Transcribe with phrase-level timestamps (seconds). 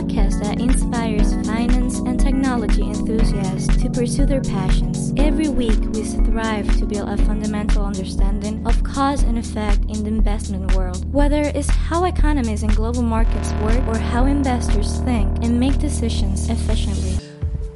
[0.00, 5.12] podcast that inspires finance and technology enthusiasts to pursue their passions.
[5.18, 10.08] Every week, we strive to build a fundamental understanding of cause and effect in the
[10.08, 15.60] investment world, whether it's how economies and global markets work or how investors think and
[15.60, 17.18] make decisions efficiently.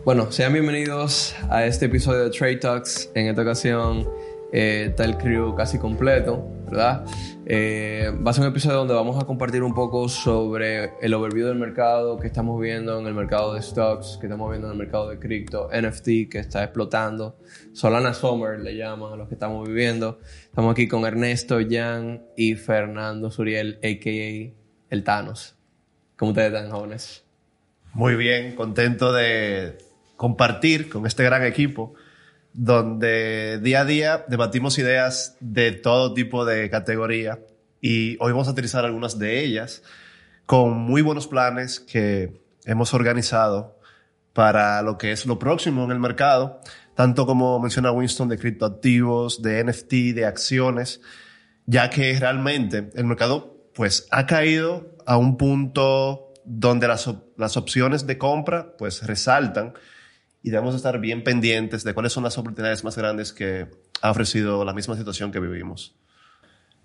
[0.06, 3.10] Bueno, sean bienvenidos a este episodio de Trade Talks.
[3.14, 4.08] En esta ocasión
[4.56, 7.04] eh, está el crew casi completo, ¿verdad?
[7.44, 11.48] Eh, va a ser un episodio donde vamos a compartir un poco sobre el overview
[11.48, 14.78] del mercado que estamos viendo en el mercado de stocks, que estamos viendo en el
[14.78, 17.36] mercado de cripto, NFT que está explotando,
[17.72, 20.20] Solana Summer le llaman a los que estamos viviendo.
[20.44, 24.54] Estamos aquí con Ernesto, Jan y Fernando Suriel, a.k.a.
[24.94, 25.56] el Thanos.
[26.16, 27.24] ¿Cómo ustedes están, jóvenes?
[27.92, 29.78] Muy bien, contento de
[30.16, 31.94] compartir con este gran equipo
[32.54, 37.40] donde día a día debatimos ideas de todo tipo de categoría
[37.80, 39.82] y hoy vamos a utilizar algunas de ellas
[40.46, 43.76] con muy buenos planes que hemos organizado
[44.32, 46.60] para lo que es lo próximo en el mercado,
[46.94, 51.00] tanto como menciona Winston de criptoactivos, de NFT, de acciones,
[51.66, 58.06] ya que realmente el mercado pues ha caído a un punto donde las, las opciones
[58.06, 59.74] de compra pues resaltan
[60.44, 63.66] y debemos estar bien pendientes de cuáles son las oportunidades más grandes que
[64.02, 65.96] ha ofrecido la misma situación que vivimos.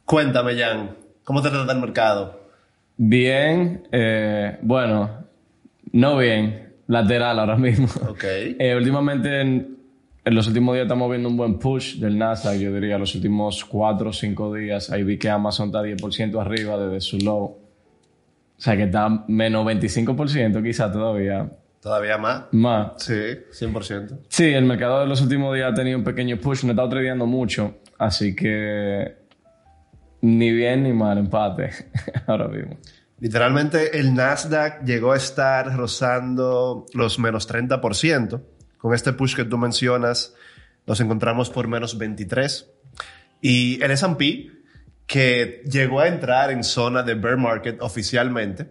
[0.05, 2.39] Cuéntame, Jan, ¿cómo te trata el mercado?
[2.95, 5.25] Bien, eh, bueno,
[5.91, 7.87] no bien, lateral ahora mismo.
[8.07, 8.23] Ok.
[8.59, 9.77] Eh, últimamente, en,
[10.23, 13.65] en, los últimos días estamos viendo un buen push del Nasdaq, yo diría, los últimos
[13.65, 14.89] 4 o 5 días.
[14.89, 17.43] Ahí vi que Amazon está 10% arriba desde su low.
[17.43, 17.59] O
[18.61, 21.51] sea, que está menos 25% quizá todavía.
[21.81, 22.43] ¿Todavía más?
[22.51, 22.91] Más.
[22.97, 24.19] Sí, 100%.
[24.27, 26.89] Sí, el mercado de los últimos días ha tenido un pequeño push, no he estado
[26.89, 29.17] tradeando mucho, así que
[30.21, 31.71] ni bien ni mal, empate
[32.27, 32.77] ahora mismo.
[33.19, 38.41] Literalmente el Nasdaq llegó a estar rozando los menos 30%.
[38.77, 40.35] Con este push que tú mencionas,
[40.85, 42.71] nos encontramos por menos 23.
[43.41, 44.51] Y el S&P,
[45.05, 48.69] que llegó a entrar en zona de bear market oficialmente,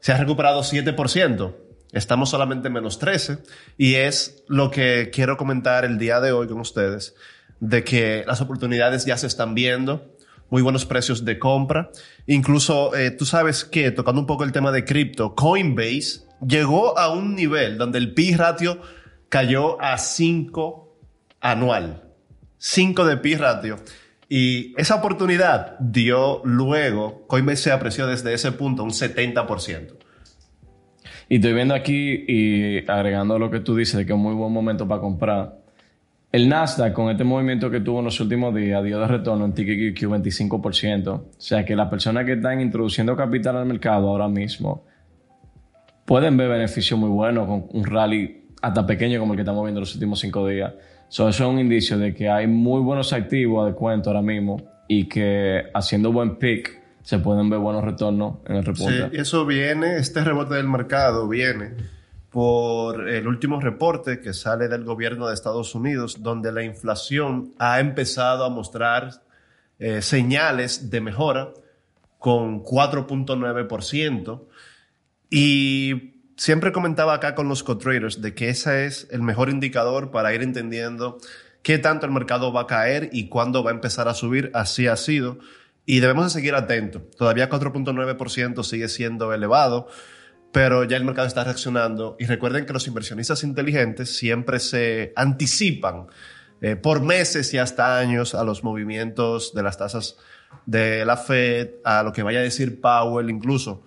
[0.00, 1.67] se ha recuperado 7%.
[1.92, 3.38] Estamos solamente en menos 13
[3.78, 7.14] y es lo que quiero comentar el día de hoy con ustedes,
[7.60, 10.14] de que las oportunidades ya se están viendo,
[10.50, 11.90] muy buenos precios de compra.
[12.26, 17.10] Incluso, eh, tú sabes que, tocando un poco el tema de cripto, Coinbase llegó a
[17.10, 18.80] un nivel donde el P ratio
[19.28, 20.94] cayó a 5
[21.40, 22.02] anual.
[22.58, 23.76] 5 de P ratio.
[24.28, 29.97] Y esa oportunidad dio luego, Coinbase se apreció desde ese punto un 70%.
[31.28, 34.34] Y estoy viendo aquí y agregando lo que tú dices de que es un muy
[34.34, 35.58] buen momento para comprar.
[36.32, 39.52] El Nasdaq, con este movimiento que tuvo en los últimos días, dio de retorno en
[39.52, 41.08] TQQQ 25%.
[41.08, 44.84] O sea que las personas que están introduciendo capital al mercado ahora mismo
[46.04, 49.78] pueden ver beneficios muy buenos con un rally hasta pequeño como el que estamos viendo
[49.78, 50.72] en los últimos cinco días.
[51.10, 54.56] eso es un indicio de que hay muy buenos activos de cuento ahora mismo
[54.88, 56.77] y que haciendo buen pick
[57.08, 59.08] se pueden ver buenos retornos en el reporte.
[59.08, 61.72] Sí, eso viene, este rebote del mercado viene
[62.28, 67.80] por el último reporte que sale del gobierno de Estados Unidos, donde la inflación ha
[67.80, 69.22] empezado a mostrar
[69.78, 71.54] eh, señales de mejora
[72.18, 74.42] con 4.9%.
[75.30, 80.34] Y siempre comentaba acá con los co-traders de que ese es el mejor indicador para
[80.34, 81.16] ir entendiendo
[81.62, 84.50] qué tanto el mercado va a caer y cuándo va a empezar a subir.
[84.52, 85.38] Así ha sido.
[85.90, 87.00] Y debemos de seguir atentos.
[87.16, 89.88] Todavía 4.9% sigue siendo elevado,
[90.52, 92.14] pero ya el mercado está reaccionando.
[92.18, 96.08] Y recuerden que los inversionistas inteligentes siempre se anticipan
[96.60, 100.18] eh, por meses y hasta años a los movimientos de las tasas
[100.66, 103.82] de la Fed, a lo que vaya a decir Powell incluso.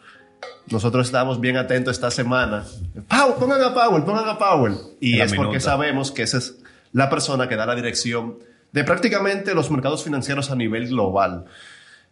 [0.71, 2.65] Nosotros estamos bien atentos esta semana.
[3.07, 4.73] Powell, pongan a Powell, pongan a Powell.
[4.99, 6.63] Y es porque sabemos que esa es
[6.93, 8.39] la persona que da la dirección
[8.71, 11.45] de prácticamente los mercados financieros a nivel global.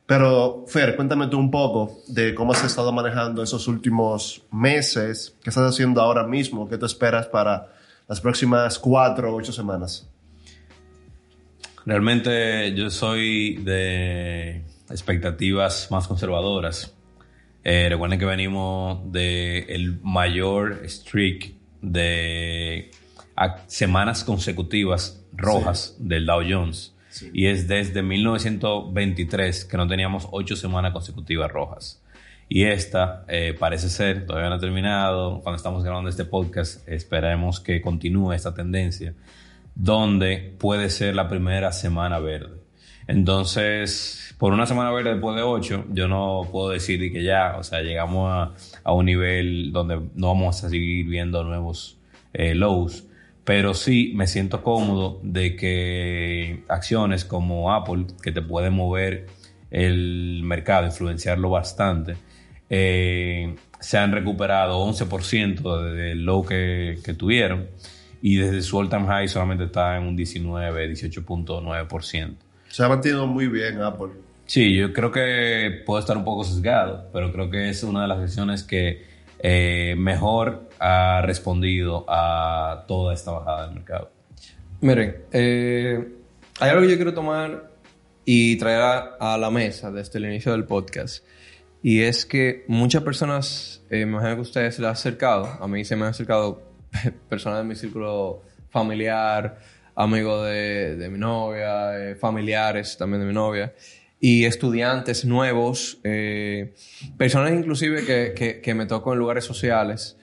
[0.09, 5.51] Pero, Fer, cuéntame tú un poco de cómo has estado manejando esos últimos meses, qué
[5.51, 7.67] estás haciendo ahora mismo, qué te esperas para
[8.07, 10.09] las próximas cuatro o ocho semanas.
[11.85, 16.91] Realmente yo soy de expectativas más conservadoras.
[17.63, 21.53] Eh, recuerden que venimos del el mayor streak
[21.83, 22.89] de
[23.67, 26.03] semanas consecutivas rojas sí.
[26.07, 26.95] del Dow Jones.
[27.33, 32.03] Y es desde 1923 que no teníamos ocho semanas consecutivas rojas.
[32.47, 37.59] Y esta eh, parece ser, todavía no ha terminado, cuando estamos grabando este podcast, esperemos
[37.59, 39.13] que continúe esta tendencia,
[39.75, 42.59] donde puede ser la primera semana verde.
[43.07, 47.63] Entonces, por una semana verde después de 8, yo no puedo decir que ya, o
[47.63, 48.53] sea, llegamos a,
[48.83, 51.97] a un nivel donde no vamos a seguir viendo nuevos
[52.33, 53.05] eh, lows.
[53.49, 59.25] Pero sí me siento cómodo de que acciones como Apple, que te pueden mover
[59.71, 62.15] el mercado, influenciarlo bastante,
[62.69, 67.65] eh, se han recuperado 11% del low que, que, tuvieron
[68.21, 72.35] y desde su all time high solamente está en un 19, 18.9%.
[72.67, 74.09] Se ha mantenido muy bien Apple.
[74.45, 78.09] Sí, yo creo que puede estar un poco sesgado, pero creo que es una de
[78.09, 79.08] las acciones que
[79.39, 84.11] eh, mejor ha respondido a toda esta bajada del mercado.
[84.81, 86.07] Miren, eh,
[86.59, 87.71] hay algo que yo quiero tomar
[88.25, 91.25] y traer a, a, la mesa desde el inicio del podcast.
[91.81, 95.67] Y es que muchas personas, eh, me imagino que ustedes se les ha acercado, a
[95.67, 96.61] mí se me han acercado
[97.29, 99.59] personas de mi círculo familiar,
[99.95, 103.73] amigos de, de mi novia, eh, familiares también de mi novia,
[104.19, 106.73] y estudiantes nuevos, eh,
[107.17, 110.17] personas inclusive que, que, que, me toco en lugares sociales,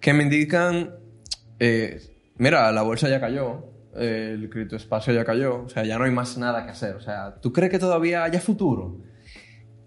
[0.00, 0.94] que me indican,
[1.58, 2.00] eh,
[2.36, 6.38] mira, la bolsa ya cayó, el criptoespacio ya cayó, o sea, ya no hay más
[6.38, 8.98] nada que hacer, o sea, ¿tú crees que todavía haya futuro?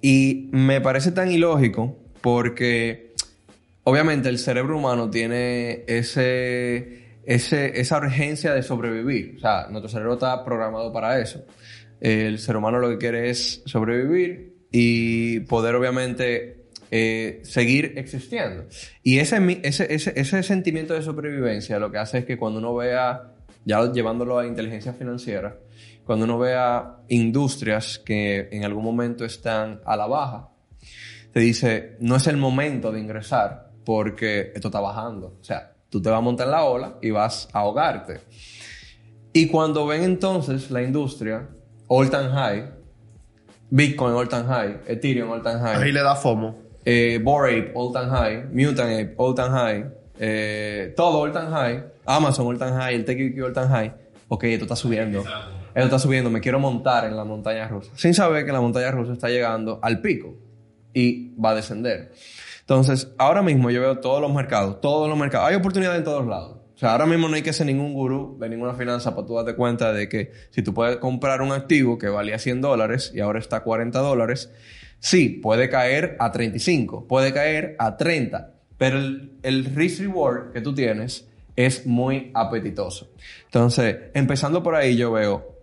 [0.01, 3.13] Y me parece tan ilógico porque
[3.83, 9.35] obviamente el cerebro humano tiene ese, ese, esa urgencia de sobrevivir.
[9.37, 11.45] O sea, nuestro cerebro está programado para eso.
[12.01, 18.65] El ser humano lo que quiere es sobrevivir y poder obviamente eh, seguir existiendo.
[19.03, 22.75] Y ese, ese, ese, ese sentimiento de sobrevivencia lo que hace es que cuando uno
[22.75, 23.33] vea,
[23.65, 25.57] ya llevándolo a inteligencia financiera,
[26.03, 30.49] cuando uno vea industrias que en algún momento están a la baja,
[31.31, 35.37] te dice, no es el momento de ingresar porque esto está bajando.
[35.39, 38.21] O sea, tú te vas a montar en la ola y vas a ahogarte.
[39.33, 41.47] Y cuando ven entonces la industria
[41.89, 42.63] all time high,
[43.71, 45.75] Bitcoin all time high, Ethereum all time high.
[45.75, 46.55] Ahí le da FOMO.
[46.85, 49.85] Eh, Bored Ape all time high, Mutant Ape all time high,
[50.19, 53.93] eh, todo all time high, Amazon all time high, el TQQ all time high.
[54.29, 55.23] Ok, esto está subiendo.
[55.73, 57.91] Esto está subiendo, me quiero montar en la montaña rusa.
[57.95, 60.35] Sin saber que la montaña rusa está llegando al pico
[60.93, 62.11] y va a descender.
[62.61, 65.49] Entonces, ahora mismo yo veo todos los mercados, todos los mercados.
[65.49, 66.58] Hay oportunidades en todos lados.
[66.79, 69.53] Sea, ahora mismo no hay que ser ningún gurú de ninguna finanza para tú darte
[69.53, 73.39] cuenta de que si tú puedes comprar un activo que valía 100 dólares y ahora
[73.39, 74.49] está a 40 dólares,
[74.99, 80.61] sí, puede caer a 35, puede caer a 30, pero el, el risk reward que
[80.61, 81.27] tú tienes
[81.57, 83.11] es muy apetitoso.
[83.43, 85.57] Entonces, empezando por ahí, yo veo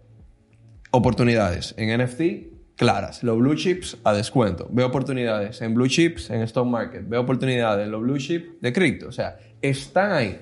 [0.91, 4.69] oportunidades en NFT claras, los blue chips a descuento.
[4.71, 7.09] Veo oportunidades en blue chips en stock market.
[7.09, 9.09] Veo oportunidades en los blue chips de cripto.
[9.09, 10.41] O sea, están ahí.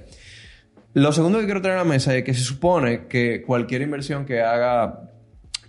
[0.95, 4.25] Lo segundo que quiero traer a la mesa es que se supone que cualquier inversión
[4.25, 5.11] que haga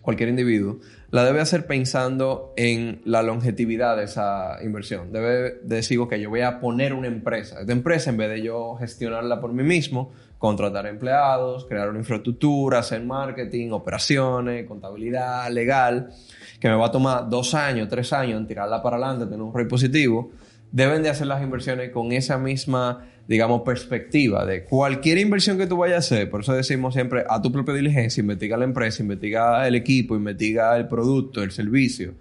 [0.03, 0.77] cualquier individuo
[1.09, 5.11] la debe hacer pensando en la longevidad de esa inversión.
[5.11, 7.59] Debe decir, que yo voy a poner una empresa.
[7.59, 12.79] Esta empresa, en vez de yo gestionarla por mí mismo, contratar empleados, crear una infraestructura,
[12.79, 16.11] hacer marketing, operaciones, contabilidad, legal,
[16.59, 19.51] que me va a tomar dos años, tres años en tirarla para adelante, tener un
[19.51, 20.29] ROI positivo,
[20.71, 25.77] deben de hacer las inversiones con esa misma, digamos, perspectiva de cualquier inversión que tú
[25.77, 26.29] vayas a hacer.
[26.29, 30.75] Por eso decimos siempre, a tu propia diligencia, investiga la empresa, investiga el equipo, investiga
[30.77, 32.13] el producto, el servicio.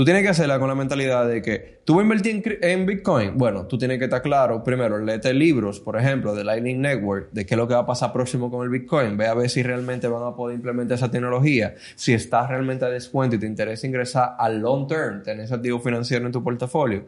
[0.00, 3.36] Tú tienes que hacerla con la mentalidad de que tú vas a invertir en, Bitcoin.
[3.36, 7.44] Bueno, tú tienes que estar claro, primero, léete libros, por ejemplo, de Lightning Network, de
[7.44, 9.18] qué es lo que va a pasar próximo con el Bitcoin.
[9.18, 11.74] Ve a ver si realmente van a poder implementar esa tecnología.
[11.96, 15.80] Si estás realmente a descuento y te interesa ingresar al long term, tener ese activo
[15.80, 17.04] financiero en tu portafolio,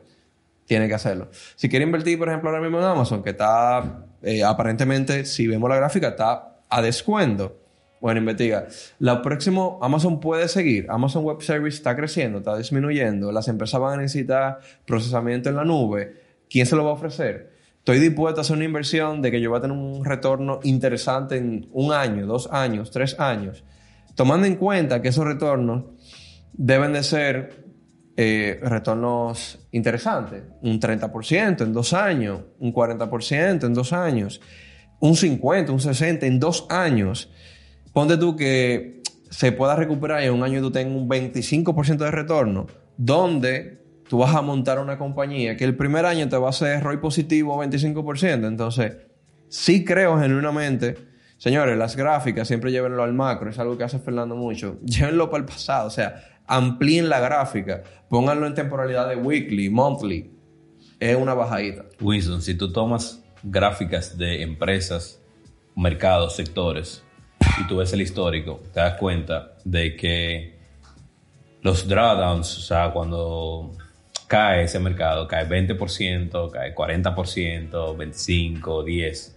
[0.67, 1.29] tienes que hacerlo.
[1.57, 5.69] Si quieres invertir, por ejemplo, ahora mismo en Amazon, que está eh, aparentemente, si vemos
[5.69, 7.59] la gráfica, está a descuento.
[8.01, 8.67] Bueno, investiga.
[8.99, 10.87] Lo próximo, Amazon puede seguir.
[10.89, 13.31] Amazon Web Service está creciendo, está disminuyendo.
[13.31, 16.21] Las empresas van a necesitar procesamiento en la nube.
[16.51, 17.53] ¿Quién se lo va a ofrecer?
[17.79, 21.37] Estoy dispuesto a hacer una inversión de que yo voy a tener un retorno interesante
[21.37, 23.65] en un año, dos años, tres años.
[24.15, 25.85] Tomando en cuenta que esos retornos
[26.53, 27.62] deben de ser
[28.17, 30.43] eh, retornos interesantes.
[30.63, 34.41] Un 30% en dos años, un 40% en dos años,
[35.01, 37.31] un 50, un 60 en dos años
[37.93, 42.11] ponte tú que se pueda recuperar y en un año tú tengas un 25% de
[42.11, 42.67] retorno,
[42.97, 46.83] donde tú vas a montar una compañía que el primer año te va a hacer
[46.83, 48.47] ROI positivo 25%.
[48.47, 48.97] Entonces,
[49.49, 50.97] sí creo genuinamente,
[51.39, 55.43] señores, las gráficas siempre llévenlo al macro, es algo que hace Fernando mucho, llévenlo para
[55.43, 60.31] el pasado, o sea, amplíen la gráfica, pónganlo en temporalidad de weekly, monthly,
[61.01, 61.85] es una bajadita.
[62.01, 65.21] Winston, si tú tomas gráficas de empresas,
[65.75, 67.03] mercados, sectores,
[67.61, 70.59] y tú ves el histórico, te das cuenta de que
[71.63, 73.73] los drawdowns, o sea, cuando
[74.27, 79.33] cae ese mercado, cae 20%, cae 40%, 25%, 10%,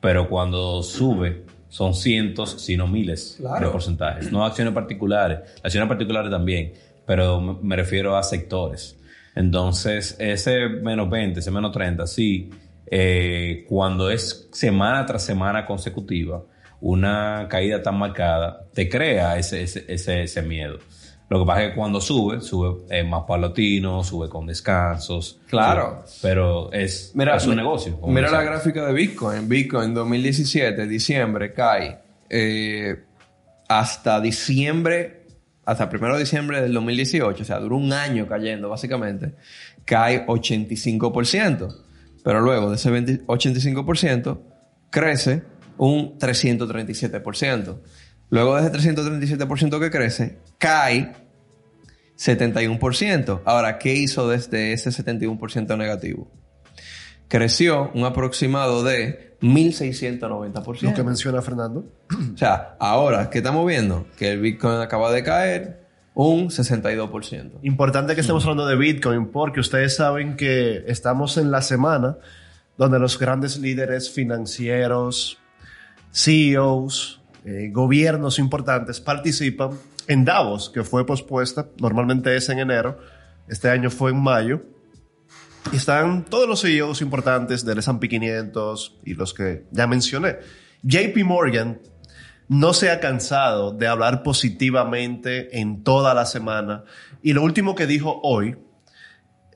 [0.00, 3.66] pero cuando sube son cientos, si no miles Claro.
[3.66, 4.30] de porcentajes.
[4.30, 6.74] No acciones particulares, acciones particulares también,
[7.06, 8.96] pero me me refiero a sectores.
[9.34, 12.50] Entonces, ese menos 20, ese menos 30, sí,
[12.90, 16.42] eh, cuando es semana tras semana consecutiva,
[16.80, 20.78] una caída tan marcada, te crea ese, ese, ese, ese miedo.
[21.30, 25.38] Lo que pasa es que cuando sube, sube eh, más paulatino, sube con descansos.
[25.48, 26.02] Claro.
[26.04, 27.98] sube- pero es, Mira, es un negocio.
[28.08, 29.48] Mira la gráfica de Bitcoin.
[29.48, 33.04] Bitcoin 2017, diciembre, cae eh,
[33.68, 35.24] hasta diciembre,
[35.64, 39.34] hasta primero de diciembre del 2018, o sea, duró un año cayendo básicamente,
[39.84, 41.76] cae 85%.
[42.24, 44.38] Pero luego de ese 20 85%
[44.90, 45.42] crece
[45.78, 47.76] un 337%.
[48.30, 51.12] Luego de ese 337% que crece, cae
[52.16, 53.42] 71%.
[53.44, 56.30] Ahora, ¿qué hizo desde ese 71% negativo?
[57.28, 60.82] Creció un aproximado de 1.690%.
[60.82, 61.86] Lo que menciona Fernando.
[62.34, 64.06] O sea, ahora, ¿qué estamos viendo?
[64.16, 67.52] Que el Bitcoin acaba de caer un 62%.
[67.62, 72.18] Importante que estemos hablando de Bitcoin porque ustedes saben que estamos en la semana
[72.76, 75.38] donde los grandes líderes financieros,
[76.12, 79.70] CEOs, eh, gobiernos importantes participan
[80.06, 82.98] en Davos, que fue pospuesta, normalmente es en enero,
[83.48, 84.62] este año fue en mayo,
[85.72, 90.36] y están todos los CEOs importantes del S&P 500 y los que ya mencioné.
[90.82, 91.80] JP Morgan
[92.48, 96.84] no se ha cansado de hablar positivamente en toda la semana.
[97.22, 98.56] Y lo último que dijo hoy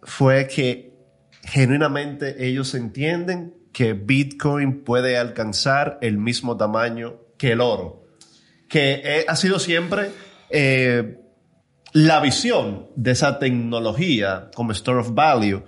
[0.05, 0.95] fue que
[1.43, 8.05] genuinamente ellos entienden que Bitcoin puede alcanzar el mismo tamaño que el oro.
[8.69, 10.11] Que ha sido siempre
[10.51, 11.21] eh,
[11.93, 15.65] la visión de esa tecnología como store of value.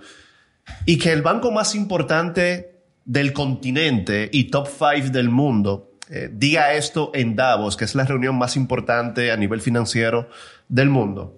[0.85, 6.73] Y que el banco más importante del continente y top 5 del mundo eh, diga
[6.73, 10.29] esto en Davos, que es la reunión más importante a nivel financiero
[10.69, 11.37] del mundo,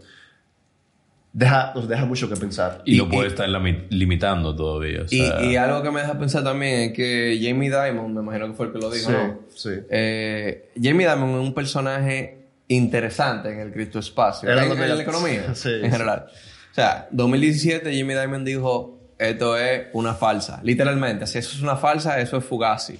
[1.33, 2.81] deja, nos deja mucho que pensar.
[2.85, 5.01] Y, Y- lo puede y- estar limitando todavía.
[5.01, 8.21] o Y, sea, y algo que me deja pensar también es que Jamie Dimon, me
[8.21, 9.39] imagino que fue el que lo dijo, Sí, ¿no?
[9.55, 9.69] sí.
[9.89, 15.69] Eh, Jamie Dimon es un personaje interesante en el criptoespacio, Era en, la economía Sí,
[15.69, 15.89] en sí.
[15.91, 16.25] general.
[16.71, 21.75] O sea, 2017 Jamie Dimon dijo, esto es una falsa, literalmente, si eso es una
[21.75, 22.99] falsa, eso es Fugazi.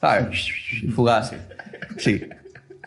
[0.00, 0.48] ¿Sabes?
[0.94, 1.36] Fugazi.
[1.98, 2.22] Sí.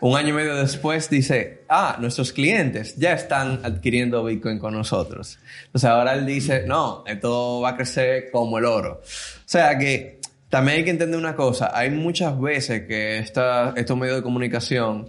[0.06, 5.38] Un año y medio después dice, ah, nuestros clientes ya están adquiriendo Bitcoin con nosotros.
[5.64, 9.00] Entonces ahora él dice, no, esto va a crecer como el oro.
[9.02, 10.20] O sea que
[10.50, 15.08] también hay que entender una cosa, hay muchas veces que esta, estos medios de comunicación,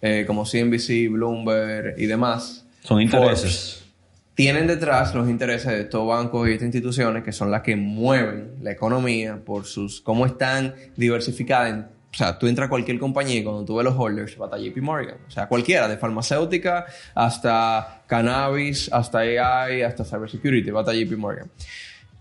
[0.00, 3.38] eh, como CNBC, Bloomberg y demás, son intereses.
[3.38, 3.84] Forbes,
[4.34, 8.54] tienen detrás los intereses de estos bancos y estas instituciones que son las que mueven
[8.60, 11.70] la economía por sus cómo están diversificadas.
[11.70, 14.44] en- o sea, tú entras a cualquier compañía y cuando tú ves los holders, va
[14.44, 15.16] a estar JP Morgan.
[15.26, 21.16] O sea, cualquiera, de farmacéutica hasta cannabis, hasta AI, hasta cybersecurity, va a estar JP
[21.16, 21.50] Morgan.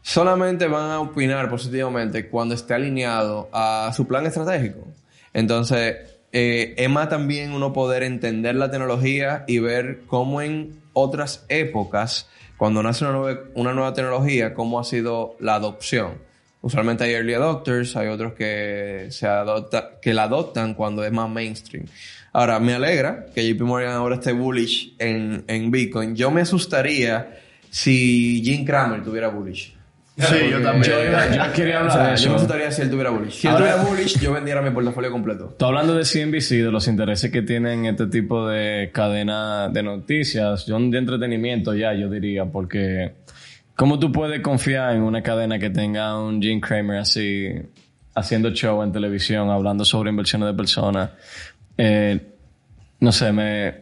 [0.01, 4.88] Solamente van a opinar positivamente cuando esté alineado a su plan estratégico.
[5.33, 5.98] Entonces,
[6.31, 12.81] eh, más también uno poder entender la tecnología y ver cómo en otras épocas, cuando
[12.81, 16.30] nace una nueva, una nueva tecnología, cómo ha sido la adopción.
[16.62, 21.30] Usualmente hay early adopters, hay otros que, se adopta, que la adoptan cuando es más
[21.30, 21.86] mainstream.
[22.34, 26.15] Ahora, me alegra que JP Morgan ahora esté bullish en, en Bitcoin.
[26.15, 27.39] Yo me asustaría
[27.70, 29.75] si Jim Cramer tuviera bullish.
[30.18, 30.84] Sí, yo también.
[30.84, 32.30] Yo, yo quería O hablar sea, de yo eso.
[32.30, 33.32] me asustaría si él tuviera bullish.
[33.34, 35.56] Si él Ahora- tuviera bullish, yo vendiera mi portafolio completo.
[35.58, 40.62] Tú hablando de CNBC, de los intereses que tienen este tipo de cadena de noticias,
[40.62, 43.13] son de entretenimiento ya, yo diría, porque
[43.81, 47.47] ¿cómo tú puedes confiar en una cadena que tenga un Jim Cramer así,
[48.13, 51.09] haciendo show en televisión, hablando sobre inversiones de personas?
[51.79, 52.19] Eh,
[53.00, 53.73] no sé, me,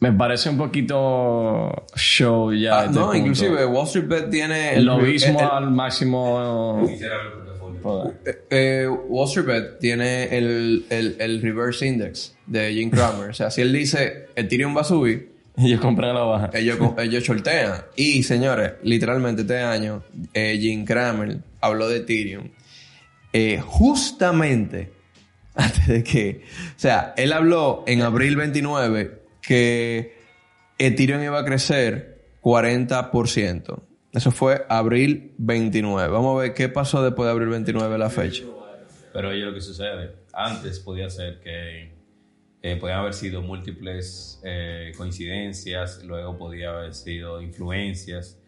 [0.00, 2.80] me parece un poquito show ya.
[2.80, 3.16] Ah, este no, punto.
[3.16, 4.74] inclusive Wall Street Bet tiene...
[4.74, 6.84] El lobismo el- al máximo.
[8.26, 13.30] Eh, eh, Wall Street Bet tiene el, el, el reverse index de Jim Cramer.
[13.30, 16.50] o sea, si él dice Ethereum va a subir, Ellos compran a la baja.
[16.54, 17.84] ellos, ellos shortean.
[17.96, 22.50] Y señores, literalmente este año, eh, Jim Cramer habló de Ethereum.
[23.32, 24.92] Eh, justamente
[25.54, 26.42] antes de que.
[26.76, 30.18] O sea, él habló en abril 29 que
[30.78, 33.82] Ethereum iba a crecer 40%.
[34.12, 36.08] Eso fue abril 29.
[36.12, 38.44] Vamos a ver qué pasó después de abril 29 la fecha.
[39.12, 41.93] Pero oye, lo que sucede, antes podía ser que
[42.64, 48.40] eh, podían haber sido múltiples eh, coincidencias, luego podía haber sido influencias,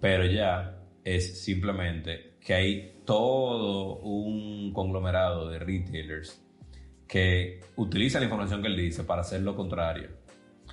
[0.00, 6.42] pero ya es simplemente que hay todo un conglomerado de retailers
[7.06, 10.08] que utiliza la información que él dice para hacer lo contrario.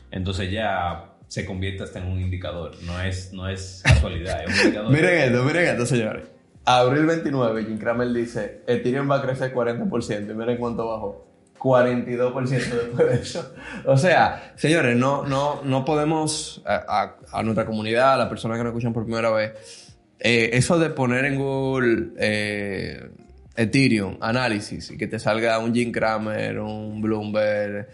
[0.09, 4.59] Entonces ya se convierte hasta en un indicador, no es, no es casualidad, es un
[4.67, 4.93] indicador.
[4.93, 6.25] Miren esto, miren esto, señores.
[6.63, 11.30] Abril 29, Jim Cramer dice, Ethereum va a crecer 40% y miren cuánto bajó.
[11.61, 13.53] 42% después de eso.
[13.85, 16.75] O sea, señores, no, no, no podemos, a,
[17.31, 19.51] a- a nuestra comunidad, a las personas que nos escuchan por primera vez,
[20.19, 23.09] eh, eso de poner en Google eh,
[23.55, 27.89] Ethereum, análisis, y que te salga un Jim Cramer, un Bloomberg,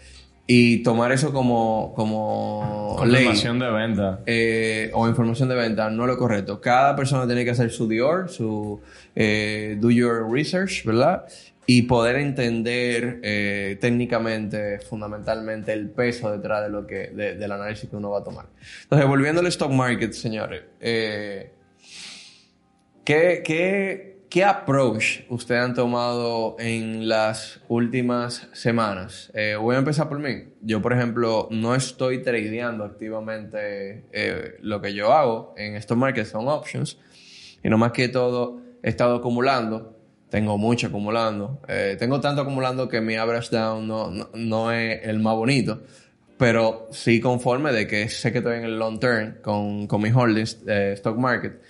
[0.46, 4.20] y tomar eso como, como ley Confirmación de venta.
[4.24, 6.58] eh, o información de venta no es lo correcto.
[6.60, 8.80] Cada persona tiene que hacer su Dior, su
[9.14, 11.26] eh, do your research, ¿verdad?
[11.70, 17.90] Y poder entender eh, técnicamente, fundamentalmente, el peso detrás de lo que, de- del análisis
[17.90, 18.46] que uno va a tomar.
[18.84, 21.52] Entonces, volviendo al stock market, señores, eh,
[23.04, 29.30] ¿Qué, qué, qué approach ustedes han tomado en las últimas semanas?
[29.34, 30.44] Eh, voy a empezar por mí.
[30.60, 36.28] Yo, por ejemplo, no estoy tradeando activamente eh, lo que yo hago en estos markets,
[36.30, 36.98] son options.
[37.62, 39.97] Y no más que todo, he estado acumulando.
[40.30, 41.60] Tengo mucho acumulando.
[41.68, 45.82] Eh, tengo tanto acumulando que mi average down no, no, no es el más bonito.
[46.36, 50.14] Pero sí conforme de que sé que estoy en el long term con, con mis
[50.14, 51.60] holdings de stock market.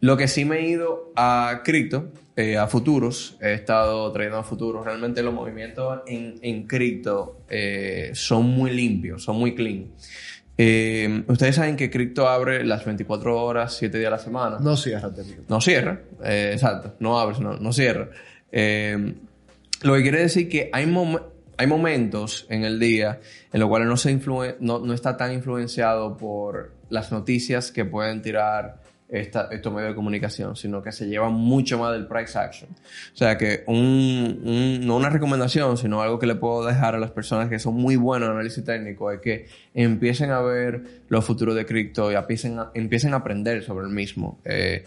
[0.00, 4.44] Lo que sí me he ido a cripto, eh, a futuros, he estado trayendo a
[4.44, 4.84] futuros.
[4.84, 9.92] Realmente los movimientos en, en cripto eh, son muy limpios, son muy clean.
[10.56, 14.58] Eh, ustedes saben que cripto abre las 24 horas, 7 días a la semana.
[14.60, 15.10] No cierra.
[15.48, 18.08] No cierra, eh, exacto, no abre, no, no cierra.
[18.52, 19.14] Eh,
[19.82, 21.20] lo que quiere decir que hay, mom-
[21.56, 23.20] hay momentos en el día
[23.52, 24.14] en los cuales no, se
[24.60, 29.94] no, no está tan influenciado por las noticias que pueden tirar esta- estos medios de
[29.94, 32.70] comunicación, sino que se lleva mucho más del price action.
[32.70, 37.48] O sea que no una recomendación, sino algo que le puedo dejar a las personas
[37.48, 41.66] que son muy buenos en análisis técnico es que empiecen a ver los futuros de
[41.66, 44.40] cripto y empiecen a, aprender sobre el mismo.
[44.44, 44.84] Eh,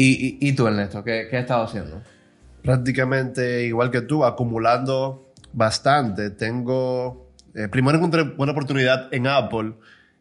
[0.00, 2.00] y, tú, Ernesto, ¿qué, qué has estado haciendo?
[2.62, 6.30] prácticamente igual que tú, acumulando bastante.
[6.30, 9.72] Tengo, eh, primero encontré buena oportunidad en Apple,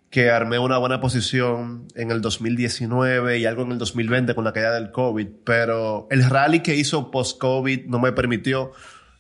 [0.10, 4.54] que armé una buena posición en el 2019 y algo en el 2020 con la
[4.54, 8.72] caída del COVID, pero el rally que hizo post-COVID no me permitió,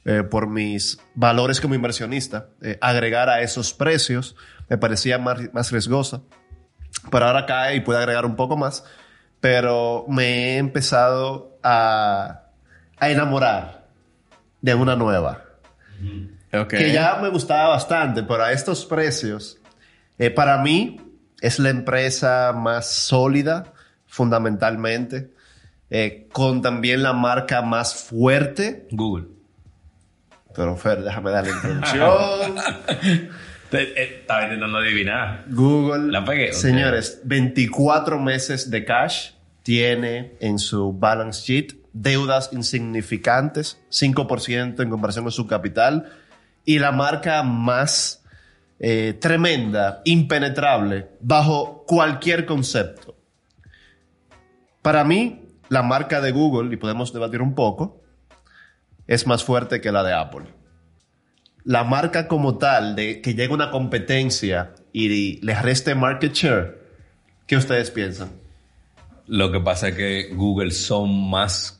[0.10, 4.38] eh, por mis valores como inversionista, eh, agregar a esos precios.
[4.70, 6.22] Me parecía más, más riesgosa.
[7.12, 8.86] Pero ahora cae y puede agregar un poco más.
[9.42, 12.44] Pero me he empezado a,
[12.98, 13.90] a enamorar
[14.62, 15.44] de una nueva.
[16.54, 16.86] Okay.
[16.86, 19.60] Que ya me gustaba bastante, pero a estos precios,
[20.18, 21.00] eh, para mí
[21.42, 23.74] es la empresa más sólida,
[24.06, 25.32] fundamentalmente,
[25.90, 28.88] eh, con también la marca más fuerte.
[28.92, 29.28] Google.
[30.56, 32.56] Pero Fer, déjame dar la introducción.
[33.72, 35.44] Eh, Estaba intentando adivinar.
[35.50, 36.10] Google.
[36.10, 36.54] La pegué.
[36.54, 39.32] Señores, 24 meses de cash
[39.64, 46.10] tiene en su balance sheet, deudas insignificantes, 5% en comparación con su capital,
[46.64, 48.24] y la marca más
[48.80, 53.16] eh, tremenda, impenetrable, bajo cualquier concepto.
[54.82, 58.02] Para mí, la marca de Google, y podemos debatir un poco,
[59.08, 60.58] es más fuerte que la de Apple
[61.68, 66.82] la marca como tal, de que llegue una competencia y le reste market share,
[67.46, 68.30] ¿qué ustedes piensan?
[69.26, 71.77] Lo que pasa es que Google son más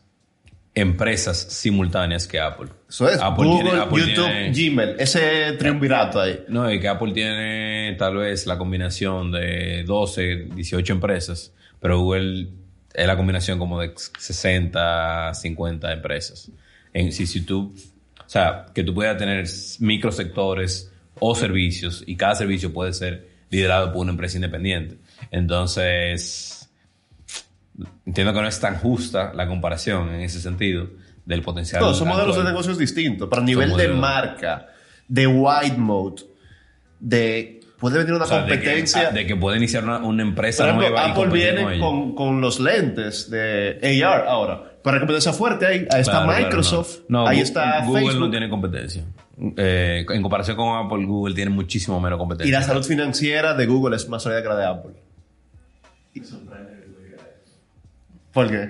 [0.80, 2.70] empresas simultáneas que Apple.
[2.88, 6.44] Eso es Apple Google, tiene- Apple YouTube, tiene- Gmail, ese triunvirato ahí.
[6.48, 12.50] No, y que Apple tiene tal vez la combinación de 12, 18 empresas, pero Google
[12.94, 16.52] es la combinación como de 60, 50 empresas.
[16.94, 17.74] En, si, si tú,
[18.20, 19.46] o sea, que tú puedas tener
[19.80, 24.98] microsectores o servicios y cada servicio puede ser liderado por una empresa independiente.
[25.32, 26.57] Entonces,
[28.06, 30.88] entiendo que no es tan justa la comparación en ese sentido
[31.26, 31.82] del potencial.
[31.82, 34.68] No, son modelos de negocios distintos, pero a nivel de marca,
[35.08, 36.24] de white mode,
[37.00, 39.12] de puede venir una O sea, de que- competencia.
[39.12, 41.80] de que, puede iniciar una, una empresa Por ejemplo, nueva y Apple con viene ella.
[41.80, 44.64] con, con los lentes de AR ahora.
[44.82, 47.24] Para competencia fuerte ahí, ahí está Claro, claro, Microsoft, no.
[47.24, 48.20] No, ahí está Google Facebook.
[48.22, 49.04] no tiene competencia.
[49.58, 52.60] Eh, en comparación con Apple, Google tiene muchísimo menos Y competencia.
[52.60, 54.92] la salud financiera de Google es más sólida que la de Apple.
[58.38, 58.70] ¿Por qué?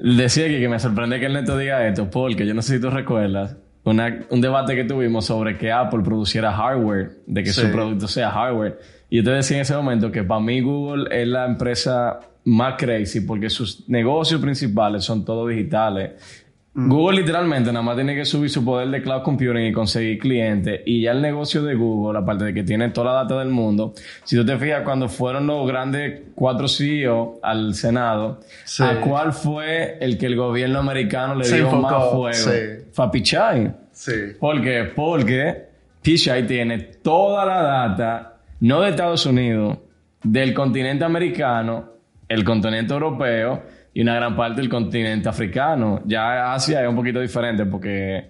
[0.00, 2.80] Decía que, que me sorprende que el neto diga esto, porque yo no sé si
[2.80, 7.60] tú recuerdas una- un debate que tuvimos sobre que Apple produciera hardware, de que Sí.
[7.60, 8.80] su producto sea hardware.
[9.10, 12.74] Y yo te decía en ese momento que para mí Google es la empresa más
[12.76, 16.43] crazy porque sus negocios principales son todos digitales.
[16.76, 20.80] Google literalmente nada más tiene que subir su poder de cloud computing y conseguir clientes.
[20.84, 23.94] Y ya el negocio de Google, aparte de que tiene toda la data del mundo,
[24.24, 28.82] si tú te fijas cuando fueron los grandes cuatro CEO al Senado, Sí.
[28.82, 32.32] ¿a cuál fue el que el gobierno americano le Se dio enfocó, más fuego?
[32.32, 32.84] sí.
[32.90, 33.72] Fue a Pichai.
[33.92, 34.12] Sí.
[34.40, 34.82] ¿Por qué?
[34.96, 35.66] Porque
[36.02, 39.78] Pichai tiene toda la data, no de Estados Unidos,
[40.24, 41.84] del continente americano,
[42.28, 43.62] el continente europeo
[43.94, 46.02] y una gran parte del continente africano.
[46.04, 48.28] Ya Asia es un poquito diferente porque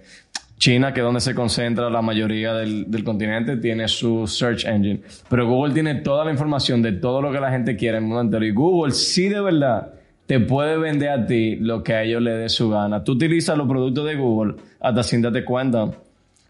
[0.59, 5.01] China, que es donde se concentra la mayoría del, del continente, tiene su search engine.
[5.29, 8.09] Pero Google tiene toda la información de todo lo que la gente quiere en el
[8.09, 8.45] mundo entero.
[8.45, 9.95] Y Google sí de verdad
[10.27, 13.03] te puede vender a ti lo que a ellos les dé su gana.
[13.03, 15.91] Tú utilizas los productos de Google hasta sin darte cuenta.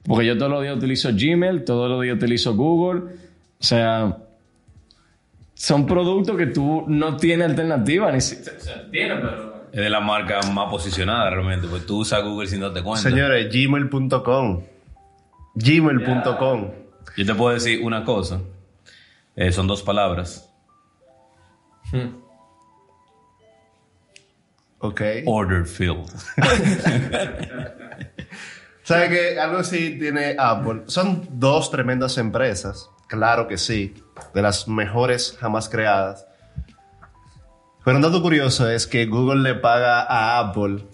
[0.05, 3.00] Porque yo todos los días utilizo Gmail, todos los días utilizo Google.
[3.00, 4.18] O sea,
[5.55, 8.11] son productos que tú no tienes alternativa.
[8.12, 9.55] Ni si- o sea, tiene, pero...
[9.73, 13.09] Es de la marca más posicionada realmente, pues tú usas Google sin darte cuenta.
[13.09, 14.62] Señores, gmail.com.
[15.57, 16.71] Gmail.com.
[17.17, 18.40] Yo te puedo decir una cosa.
[19.35, 20.49] Eh, son dos palabras.
[24.79, 25.01] Ok.
[25.27, 26.09] Order filled.
[28.83, 30.83] ¿Sabe que algo así tiene Apple?
[30.87, 33.94] Son dos tremendas empresas, claro que sí,
[34.35, 36.27] de las mejores jamás creadas.
[37.85, 40.87] Pero un dato curioso es que Google le paga a Apple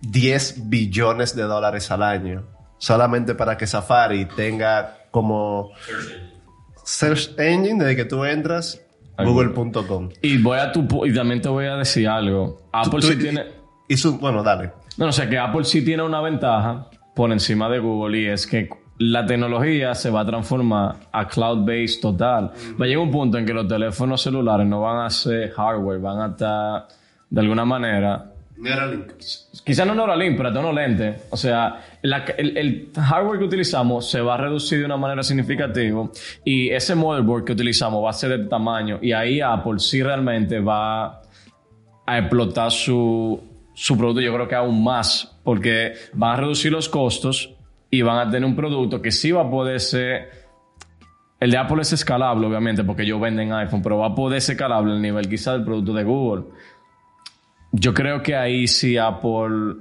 [0.00, 2.44] 10 billones de dólares al año,
[2.78, 5.70] solamente para que Safari tenga como
[6.84, 8.80] search engine desde que tú entras,
[9.18, 10.10] google.com.
[10.22, 12.68] Y voy a tu y también te voy a decir algo.
[12.72, 13.44] Apple Tú- sí tiene...
[13.88, 14.72] Y su, bueno, dale.
[14.96, 18.46] No, o sea que Apple sí tiene una ventaja por encima de Google y es
[18.46, 22.50] que la tecnología se va a transformar a cloud-based total.
[22.80, 26.00] Va a llegar un punto en que los teléfonos celulares no van a ser hardware,
[26.00, 26.88] van a estar
[27.28, 29.12] de alguna manera Neuralink.
[29.64, 31.24] Quizás no Neuralink, pero tono lente.
[31.30, 35.22] O sea, la- el, el hardware que utilizamos se va a reducir de una manera
[35.22, 36.08] significativa
[36.42, 40.02] y ese motherboard que utilizamos va a ser de este tamaño y ahí Apple sí
[40.02, 41.20] realmente va
[42.06, 43.38] a explotar su,
[43.74, 47.52] su producto, yo creo que aún más, porque van a reducir los costos
[47.90, 50.46] y van a tener un producto que sí va a poder ser...
[51.38, 54.54] El de Apple es escalable, obviamente, porque ellos venden iPhone, pero va a poder ser
[54.54, 56.44] escalable al nivel quizás del producto de Google.
[57.72, 59.76] Yo creo que ahí sí Apple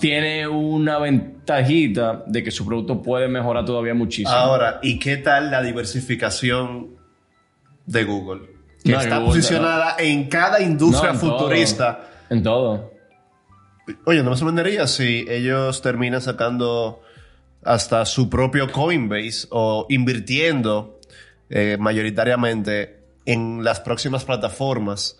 [0.00, 4.30] tiene una ventajita de que su producto puede mejorar todavía muchísimo.
[4.36, 6.88] Ahora, ¿y qué tal la diversificación
[7.86, 8.42] de Google?
[8.84, 11.38] Que No, está Google, posicionada en cada industria No, en todo.
[11.38, 12.00] futurista.
[12.28, 12.92] En todo.
[14.04, 17.00] Oye, no me sorprendería si ellos terminan sacando
[17.64, 21.00] hasta su propio Coinbase o invirtiendo
[21.50, 25.16] eh, mayoritariamente en las próximas plataformas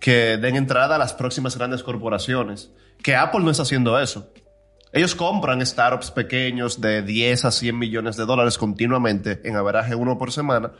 [0.00, 2.70] que den entrada a las próximas grandes corporaciones.
[3.02, 4.32] Que Apple no está haciendo eso.
[4.92, 10.16] Ellos compran startups pequeños de 10 a 100 millones de dólares continuamente, en averaje uno
[10.16, 10.72] por semana,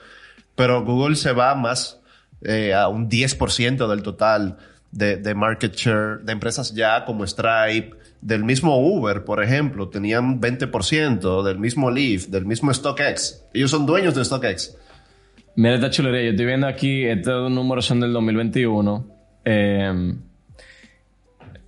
[0.54, 2.00] pero Google se va más
[2.42, 4.56] eh, a un 10% del total
[4.90, 7.90] de, de market share de empresas ya como Stripe,
[8.26, 13.46] del mismo Uber, por ejemplo, tenían 20%, del mismo Lyft, del mismo StockX.
[13.54, 14.76] Ellos son dueños de StockX.
[15.54, 16.22] Mira esta chulería.
[16.24, 19.06] Yo estoy viendo aquí, estos números son del 2021.
[19.44, 20.14] Eh,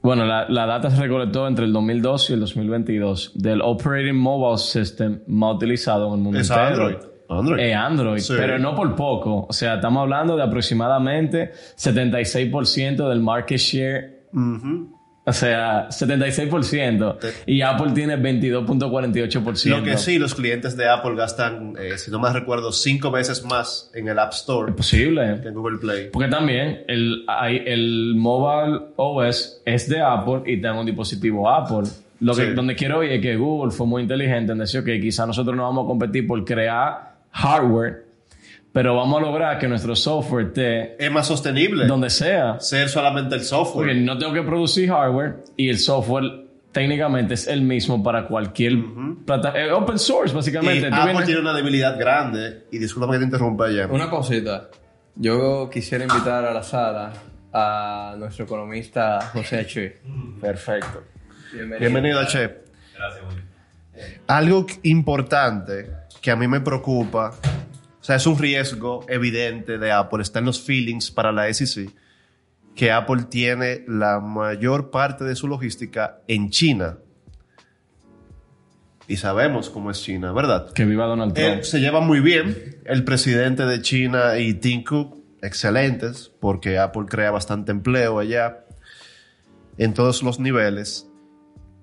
[0.03, 4.59] bueno, la, la data se recolectó entre el 2002 y el 2022 del Operating Mobile
[4.59, 6.67] System más utilizado en el mundo Es entero.
[6.87, 6.97] Android.
[7.31, 7.61] Android.
[7.63, 8.35] Es Android, Sí.
[8.37, 9.47] pero no por poco.
[9.49, 14.19] O sea, estamos hablando de aproximadamente 76% del market share.
[15.29, 17.19] O sea, 76%.
[17.45, 19.67] Y Apple tiene 22.48%.
[19.67, 23.45] Lo que sí, los clientes de Apple gastan, eh, si no me recuerdo, cinco veces
[23.45, 25.41] más en el App Store Posible.
[25.43, 26.09] que en Google Play.
[26.11, 27.27] Porque también el,
[27.67, 31.91] el mobile OS es de Apple y tengo un dispositivo Apple.
[32.21, 32.55] Lo que, Sí.
[32.55, 35.65] Donde quiero ir es que Google fue muy inteligente en decir que quizás nosotros no
[35.65, 38.07] vamos a competir por crear hardware,
[38.73, 42.61] pero vamos a lograr que nuestro software esté Es más sostenible donde sea.
[42.61, 43.89] ser solamente el software.
[43.89, 48.75] Porque no tengo que producir hardware y el software técnicamente es el mismo para cualquier
[49.25, 49.67] plataforma.
[49.67, 50.89] Es open source, Y básicamente.
[50.91, 53.87] Tú Apple vienes- tiene una debilidad grande, y disculpa que te interrumpa ya.
[53.87, 54.69] Una cosita.
[55.17, 57.13] Yo quisiera invitar a la sala
[57.53, 59.97] a nuestro economista José H.
[60.41, 61.03] Perfecto.
[61.53, 61.79] Bienvenido.
[61.81, 62.53] Bienvenido, Chef.
[62.95, 63.43] Gracias, Willy.
[64.29, 67.33] Algo importante que a mí me preocupa,
[68.09, 71.91] sea, es un riesgo evidente de Apple, está en los feelings para la SEC,
[72.75, 76.97] que Apple tiene la mayor parte de su logística en China.
[79.09, 80.73] Y sabemos cómo es China, ¿verdad?
[80.73, 81.63] Que viva Donald Trump.
[81.65, 82.79] Se lleva muy bien.
[82.87, 88.65] El presidente de China y Tim Cook, excelentes, porque Apple crea bastante empleo allá
[89.77, 91.11] en todos los niveles.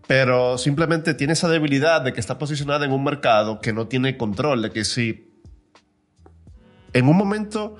[0.08, 4.18] Pero simplemente tiene esa debilidad de que está posicionada en un mercado que no tiene
[4.18, 5.25] control, de que si
[6.96, 7.76] en un momento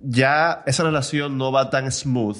[0.00, 2.36] ya esa relación no va tan smooth,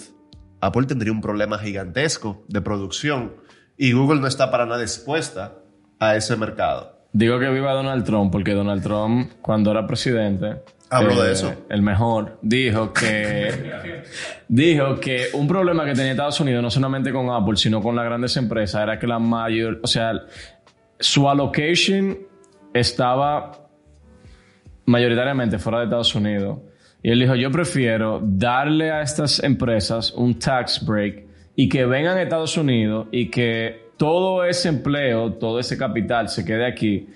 [0.60, 3.32] Apple tendría un problema gigantesco de producción
[3.78, 5.54] y Google no está para nada dispuesta
[5.98, 6.98] a ese mercado.
[7.14, 11.54] Digo que viva Donald Trump porque Donald Trump, cuando era presidente, eh, Habló de eso.
[11.70, 14.02] El mejor dijo que
[14.48, 18.04] dijo que un problema que tenía Estados Unidos no solamente con Apple, sino con las
[18.04, 20.12] grandes empresas era que la mayor, o sea,
[21.00, 22.18] su allocation
[22.74, 23.61] estaba
[24.86, 26.58] mayoritariamente fuera de Estados Unidos.
[27.02, 31.24] Y él dijo, yo prefiero darle a estas empresas un tax break
[31.56, 36.44] y que vengan a Estados Unidos y que todo ese empleo, todo ese capital se
[36.44, 37.08] quede aquí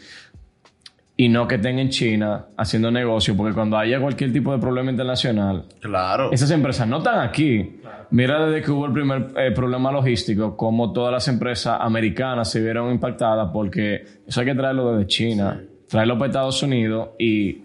[1.16, 4.90] y no que estén en China haciendo negocio, porque cuando haya cualquier tipo de problema
[4.90, 6.30] internacional, Claro.
[6.32, 7.80] esas empresas no están aquí.
[8.10, 12.60] Mira desde que hubo el primer eh, problema logístico, como todas las empresas americanas se
[12.60, 17.62] vieron impactadas porque eso hay que traerlo desde China, traerlo para Estados Unidos y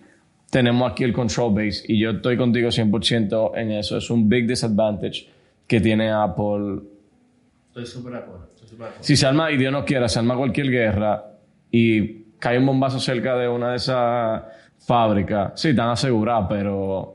[0.50, 3.98] tenemos aquí el control base y yo estoy contigo 100% en eso.
[3.98, 5.28] Es un big disadvantage
[5.66, 6.82] que tiene Apple.
[7.70, 8.52] Estoy súper de acuerdo.
[9.00, 11.24] Si se arma, y Dios no quiera, se arma cualquier guerra
[11.70, 14.44] y cae un bombazo cerca de una de esas
[14.80, 17.14] fábricas, sí, están aseguradas, pero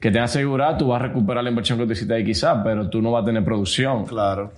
[0.00, 2.90] que te asegurada, tú vas a recuperar la inversión que tú hiciste ahí quizás, pero
[2.90, 4.04] tú no vas a tener producción.
[4.04, 4.52] Claro.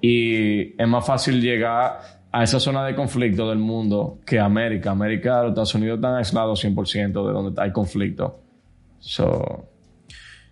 [0.00, 2.00] Y es más fácil llegar
[2.32, 4.90] a esa zona de conflicto del mundo que América.
[4.90, 8.40] América, los Estados Unidos están aislados 100% de donde hay conflicto.
[8.98, 9.66] So,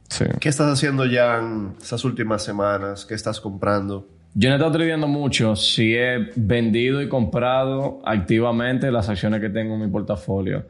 [0.09, 0.27] sí.
[0.39, 3.07] ¿Qué estás haciendo ya en estas últimas semanas?
[3.07, 4.07] ¿Qué estás comprando?
[4.35, 5.57] Yo no he estado tradeando mucho.
[5.57, 10.67] Sí he vendido y comprado activamente las acciones que tengo en mi portafolio.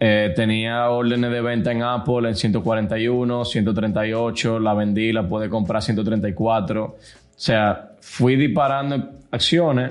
[0.00, 5.78] Eh, tenía órdenes de venta en Apple en 141, 138, la vendí, la pude comprar
[5.78, 6.84] a 134.
[6.84, 6.96] O
[7.36, 9.90] sea, fui disparando acciones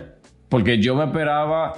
[0.54, 1.74] porque yo me esperaba,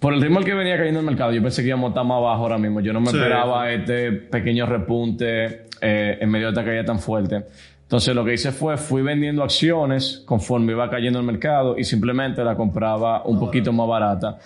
[0.00, 2.04] por el ritmo al que venía cayendo el mercado, yo pensé que íbamos a estar
[2.04, 2.80] más abajo ahora mismo.
[2.80, 3.16] Yo no me Sí.
[3.16, 7.44] esperaba este pequeño repunte eh, en medio de esta caída tan fuerte.
[7.82, 12.42] Entonces lo que hice fue, fui vendiendo acciones conforme iba cayendo el mercado y simplemente
[12.42, 14.38] la compraba un poquito más barata.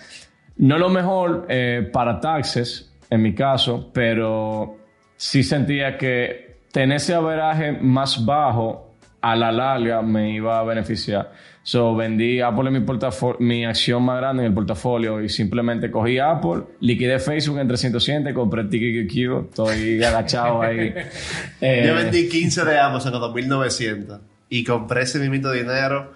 [0.57, 4.77] No lo mejor eh, para taxes, en mi caso, pero
[5.17, 8.90] sí sentía que tener ese averaje más bajo
[9.21, 11.31] a la larga me iba a beneficiar.
[11.63, 15.91] So vendí Apple en mi portafolio, mi acción más grande en el portafolio y simplemente
[15.91, 20.93] cogí Apple, liquidé Facebook en 307, compré TKQQ, estoy agachado ahí.
[21.61, 26.13] Eh, Yo vendí 15 de Amazon a 2.900 y compré ese mismito dinero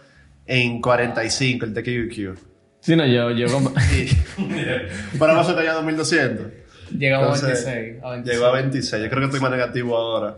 [0.47, 2.39] en 45, el TQQ.
[2.79, 3.73] Sí, no, yo, yo comp-
[5.19, 6.51] Para Amazon cayó a 2.200.
[6.97, 8.03] Llegamos Entonces, a 26.
[8.03, 8.35] A 26.
[8.35, 9.03] Llegó a 26.
[9.03, 10.37] Yo creo que estoy más negativo ahora.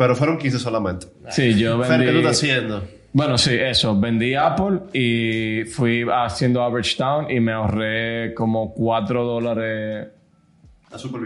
[0.00, 1.08] Pero fueron 15 solamente.
[1.28, 2.18] sí, yo Fer, ¿qué tú vendí...
[2.20, 2.88] estás haciendo?
[3.12, 4.00] Bueno, sí, eso.
[4.00, 10.08] Vendí Apple y fui haciendo average down y me ahorré como 4 dólares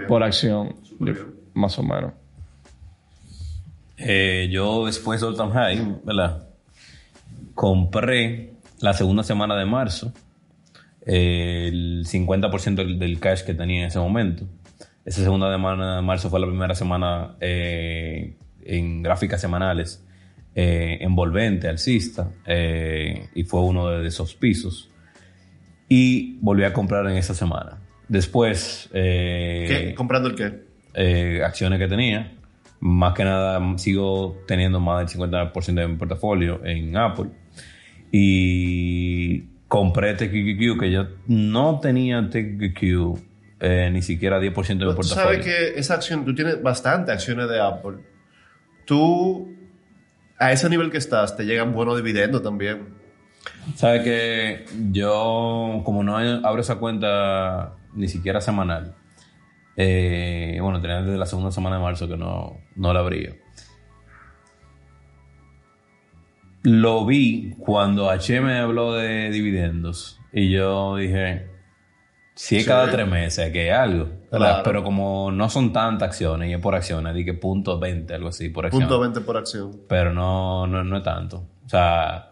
[0.08, 0.74] por acción.
[0.98, 1.16] Bien.
[1.52, 2.14] Más o menos.
[3.96, 6.48] Eh, yo después de All Time High, ¿verdad?
[7.54, 10.12] Compré la segunda semana de marzo
[11.06, 14.46] eh, el 50% del, del cash que tenía en ese momento.
[15.04, 18.34] Esa segunda semana de marzo fue la primera semana eh,
[18.64, 20.04] en gráficas semanales
[20.54, 24.90] eh, envolvente, alcista, eh, y fue uno de esos pisos.
[25.88, 27.78] Y volví a comprar en esa semana.
[28.08, 28.88] Después...
[28.92, 29.94] eh, ¿Qué?
[29.94, 30.62] ¿Comprando el qué?
[30.94, 32.32] eh, acciones que tenía.
[32.80, 37.30] Más que nada sigo teniendo más del 50% de mi portafolio en Apple.
[38.12, 43.18] Y compré TQQQ que yo no tenía TQQQ
[43.60, 45.14] eh, ni siquiera 10% de mi Tú portafolio.
[45.14, 47.96] sabes que esa acción, tú tienes bastante acciones de Apple.
[48.84, 49.54] Tú,
[50.38, 52.94] a ese nivel que estás, te llegan buenos dividendos también.
[53.76, 58.94] Sabes que yo, como no abro esa cuenta ni siquiera semanal,
[59.76, 63.34] eh, bueno, tenía desde la segunda semana de marzo que no, no la abría.
[66.62, 71.46] Lo vi cuando H me habló de dividendos y yo dije,
[72.34, 72.68] si es Sí.
[72.68, 74.08] cada tres meses, que es algo.
[74.64, 78.48] Pero como no son tantas acciones y es por acciones, dije punto 20, algo así,
[78.48, 79.80] por acción Punto 20 por acción.
[79.88, 81.44] pero no, no, no es tanto.
[81.64, 82.30] O sea,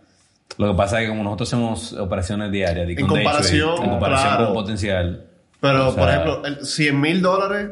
[0.58, 4.28] lo que pasa es que como nosotros hacemos operaciones diarias, En comparación, trade, en comparación
[4.28, 4.44] claro.
[4.46, 5.26] con potencial.
[5.60, 7.70] Pero, O sea, por ejemplo, el 100 mil dólares,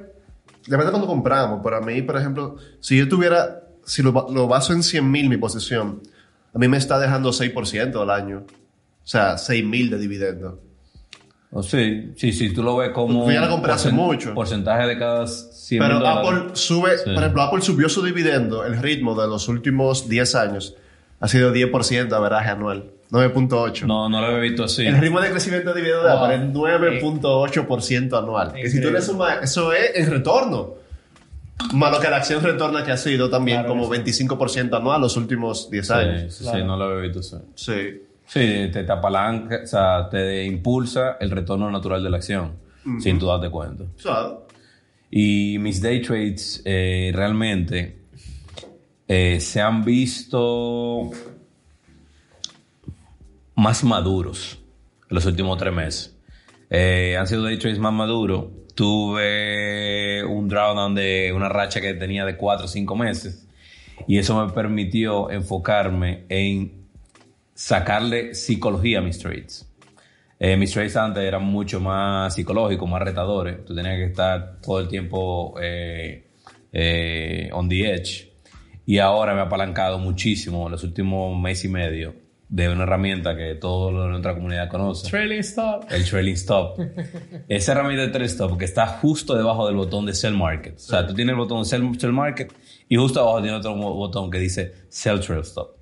[0.64, 1.62] depende de cuando compramos.
[1.62, 5.36] Para mí, por ejemplo, si yo tuviera, si lo, lo baso en 100 mil mi
[5.36, 6.00] posición,
[6.54, 8.44] a mí me está dejando 6% al año.
[9.02, 10.60] O sea, 6 mil de dividendo.
[11.52, 13.24] O sí, sí, sí, tú lo ves como...
[13.24, 14.34] Tú ya la compré hace mucho.
[14.34, 16.20] Porcentaje de cada 100 Pero dólares.
[16.28, 20.76] Apple sube, por ejemplo, Apple subió su dividendo, el ritmo de los últimos 10 años
[21.18, 23.84] ha sido 10% de averaje anual, 9.8.
[23.86, 24.86] No, no lo había visto así.
[24.86, 26.12] El ritmo de crecimiento de dividendo de.
[26.12, 28.52] Apple es 9.8% anual.
[28.62, 30.74] Y si tú le sumas, eso es el retorno.
[31.74, 35.16] Más lo que la acción retorna que ha sido también Claro, como 25% anual los
[35.16, 36.34] últimos 10 Sí, años.
[36.34, 37.36] sí, sí, no lo había visto así.
[37.54, 38.02] Sí.
[38.32, 42.60] Sí, te, te apalanca, o sea, te impulsa el retorno natural de la acción,
[43.00, 43.82] sin tú darte cuenta.
[43.82, 44.38] O sea,
[45.10, 48.04] Y mis day trades eh, realmente
[49.08, 51.10] eh, se han visto
[53.56, 54.60] más maduros
[55.08, 56.16] en los últimos tres meses.
[56.70, 58.44] Eh, han sido day trades más maduros.
[58.76, 63.48] Tuve un drawdown de una racha que tenía de cuatro o cinco meses.
[64.06, 66.79] Y eso me permitió enfocarme en
[67.61, 69.70] sacarle psicología a mis trades.
[70.38, 73.66] Eh, mis trades antes eran mucho más psicológicos, más retadores.
[73.66, 76.27] Tú tenías que estar todo el tiempo eh,
[76.73, 78.33] eh, on the edge.
[78.87, 82.14] Y ahora me ha apalancado muchísimo en los últimos mes y medio
[82.49, 85.11] de una herramienta que toda nuestra comunidad conoce.
[85.11, 85.85] Trailing stop.
[85.90, 86.81] El trailing stop.
[87.49, 90.77] Esa herramienta de trailing stop que está justo debajo del botón de sell market.
[90.77, 92.55] O sea, tú tienes el botón sell, sell market
[92.88, 95.79] y justo abajo tiene otro botón que dice sell trail stop.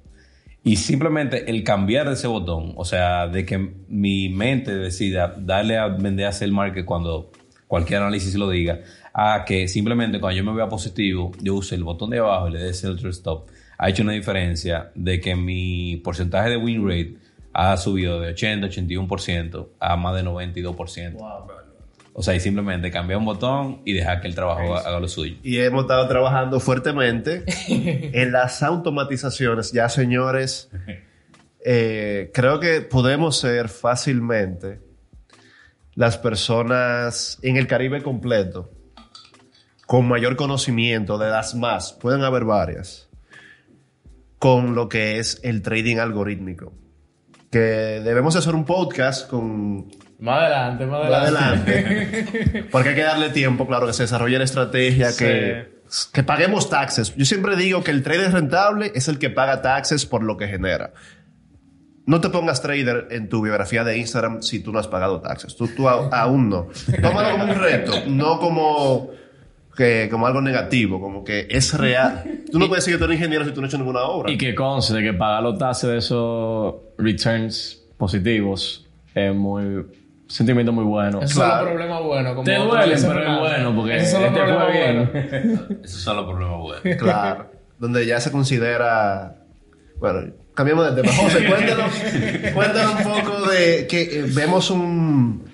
[0.65, 5.89] Y simplemente el cambiar ese botón, o sea, de que mi mente decida darle a
[5.89, 7.31] vender a sell market cuando
[7.67, 8.81] cualquier análisis lo diga,
[9.15, 12.53] a que simplemente cuando yo me vea positivo, yo use el botón de abajo y
[12.53, 16.87] le dé sell trail stop, ha hecho una diferencia de que mi porcentaje de win
[16.87, 17.17] rate
[17.53, 21.17] ha subido de 80, 81% a más de 92%.
[22.19, 25.37] O sea, y simplemente cambiar un botón y dejar que el trabajo haga lo suyo.
[25.41, 29.71] y hemos estado trabajando fuertemente en las automatizaciones.
[29.71, 30.69] Ya, señores,
[31.65, 34.81] eh, creo que podemos ser fácilmente
[35.95, 38.69] las personas en el Caribe completo
[39.87, 43.09] con mayor conocimiento de las más, pueden haber varias,
[44.41, 46.73] con lo que es el trading algorítmico.
[47.53, 49.89] Que debemos hacer un podcast con
[50.21, 52.67] Más adelante, más más adelante.
[52.73, 55.25] Porque hay que darle tiempo, claro, que se desarrolle la estrategia, Sí.
[55.25, 55.69] que,
[56.13, 57.15] que paguemos taxes.
[57.17, 60.49] Yo siempre digo que el trader rentable es el que paga taxes por lo que
[60.49, 60.93] genera.
[62.07, 65.55] No te pongas trader en tu biografía de Instagram si tú no has pagado taxes.
[65.57, 66.69] Tú, tú a- aún no.
[67.03, 69.11] Tómalo como un reto, no como,
[69.77, 72.25] que, como algo negativo, como que es real.
[72.51, 74.33] Tú no puedes decir que tú eres ingeniero si tú no has hecho ninguna obra.
[74.33, 79.85] Y que conste que pagar los taxes de esos returns positivos es muy
[80.29, 81.21] sentimiento muy bueno.
[81.23, 81.51] Esos Claro.
[81.57, 82.33] son los problemas buenos.
[82.35, 85.11] Como Te duelen, dices, pero es bueno porque Esos son los este problemas fue bien.
[85.13, 85.71] buenos.
[85.85, 86.97] Esos son los problemas buenos.
[87.03, 87.51] Claro.
[87.79, 89.37] Donde ya se considera.
[89.99, 91.15] Bueno, cambiamos de tema.
[91.17, 91.93] José, cuéntanos,
[92.55, 95.45] cuéntanos un poco de que eh, vemos un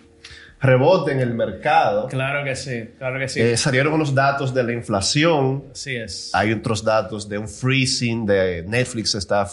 [0.61, 2.07] rebote en el mercado.
[2.09, 3.41] Claro que sí, claro que sí.
[3.41, 5.65] Eh, salieron unos datos de la inflación.
[5.73, 6.31] Así es.
[6.35, 9.47] Hay otros datos de un freezing de Netflix está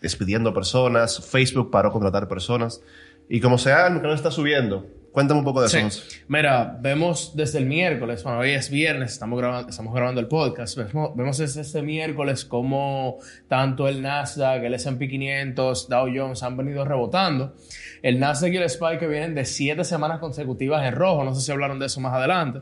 [0.00, 2.80] despidiendo personas, Facebook paró contratar personas.
[3.28, 4.86] Y como sea, el mercado está subiendo.
[5.12, 5.90] Cuéntame un poco de eso.
[5.90, 6.20] Sí.
[6.28, 10.76] Mira, vemos desde el miércoles, bueno, hoy es viernes, estamos grabando, estamos grabando el podcast,
[10.76, 16.56] vemos, vemos desde este miércoles cómo tanto el Nasdaq, el S&P 500, Dow Jones han
[16.56, 17.56] venido rebotando.
[18.02, 21.40] El Nasdaq y el SPY que vienen de siete semanas consecutivas en rojo, no sé
[21.40, 22.60] si hablaron de eso más adelante,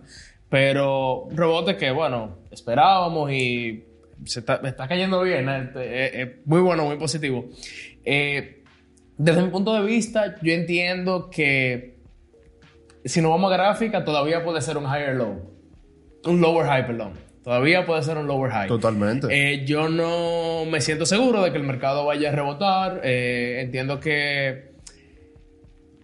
[0.49, 3.85] pero rebote que, bueno, esperábamos y
[4.25, 5.71] se está, está cayendo bien, ¿eh?
[5.77, 7.51] Eh, eh, muy bueno, muy positivo.
[8.05, 8.56] Eh,
[9.19, 11.97] desde mi punto de vista, yo entiendo que
[13.05, 15.51] si nos vamos a gráfica, todavía puede ser un higher low.
[16.25, 17.13] Un lower high, perdón.
[17.43, 18.69] Todavía puede ser un lower high.
[18.69, 19.29] Totalmente.
[19.31, 23.01] Eh, yo no me siento seguro de que el mercado vaya a rebotar.
[23.05, 24.76] Eh, entiendo que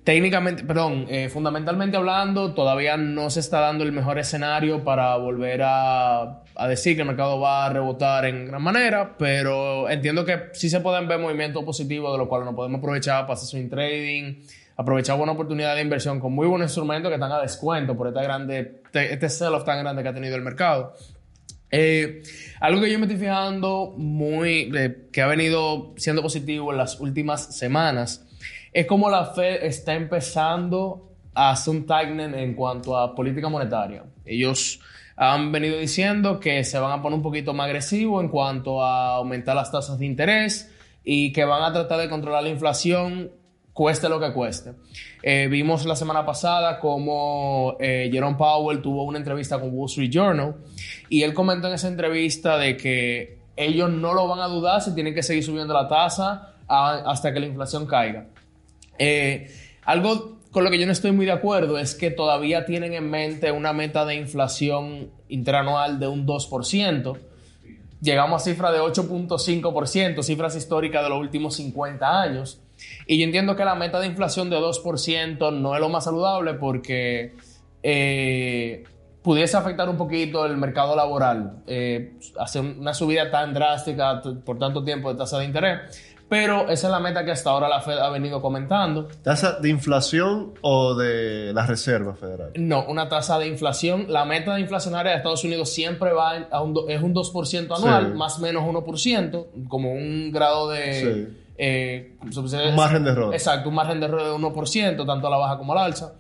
[0.05, 5.63] técnicamente, perdón, eh, fundamentalmente hablando, todavía no se está dando el mejor escenario para volver
[5.65, 10.51] a, a decir que el mercado va a rebotar en gran manera, pero entiendo que
[10.53, 13.69] sí se pueden ver movimientos positivos de lo cual nos podemos aprovechar para hacer swing
[13.69, 14.35] trading,
[14.77, 18.23] aprovechar buena oportunidad de inversión con muy buenos instrumentos que están a descuento por esta
[18.23, 20.95] grande, este, este sell-off tan grande que ha tenido el mercado.
[21.71, 22.23] Eh,
[22.61, 27.01] algo que yo me estoy fijando muy, eh, que ha venido siendo positivo en las
[27.01, 28.27] últimas semanas,
[28.73, 34.05] es como la Fed está empezando a hacer un tightening en cuanto a política monetaria.
[34.25, 34.81] Ellos
[35.17, 39.17] han venido diciendo que se van a poner un poquito más agresivos en cuanto a
[39.17, 40.71] aumentar las tasas de interés
[41.05, 43.31] y que van a tratar de controlar la inflación
[43.73, 44.73] cueste lo que cueste.
[45.23, 50.11] Eh, vimos la semana pasada como eh, Jerome Powell tuvo una entrevista con Wall Street
[50.11, 50.57] Journal
[51.09, 54.95] y él comentó en esa entrevista de que ellos no lo van a dudar si
[54.95, 58.27] tienen que seguir subiendo la tasa a- hasta que la inflación caiga.
[59.05, 59.49] Eh,
[59.85, 63.11] algo con lo que yo no estoy muy de acuerdo es que todavía tienen en
[63.11, 67.19] mente una meta de inflación interanual de un 2%.
[68.01, 72.61] Llegamos a cifra de 8.5%, cifras históricas de los últimos 50 años.
[73.09, 76.55] Y yo entiendo que la meta de inflación de 2% no es lo más saludable
[76.55, 77.35] porque
[77.83, 78.85] eh,
[79.23, 81.63] pudiese afectar un poquito el mercado laboral.
[81.67, 86.87] Eh, hacer una subida tan drástica por tanto tiempo de tasa de interés pero esa
[86.87, 89.07] es la meta que hasta ahora la Fed ha venido comentando.
[89.23, 92.53] ¿Tasa de inflación o de la Reserva Federal?
[92.55, 94.07] No, una tasa de inflación.
[94.09, 98.39] La meta inflacionaria de Estados Unidos siempre va a un, es un 2% anual, más
[98.39, 101.29] o menos 1%, como un grado de...
[101.59, 103.35] Eh, un margen de error.
[103.35, 106.15] Exacto, un margen de error de 1%, tanto a la baja como a la alza.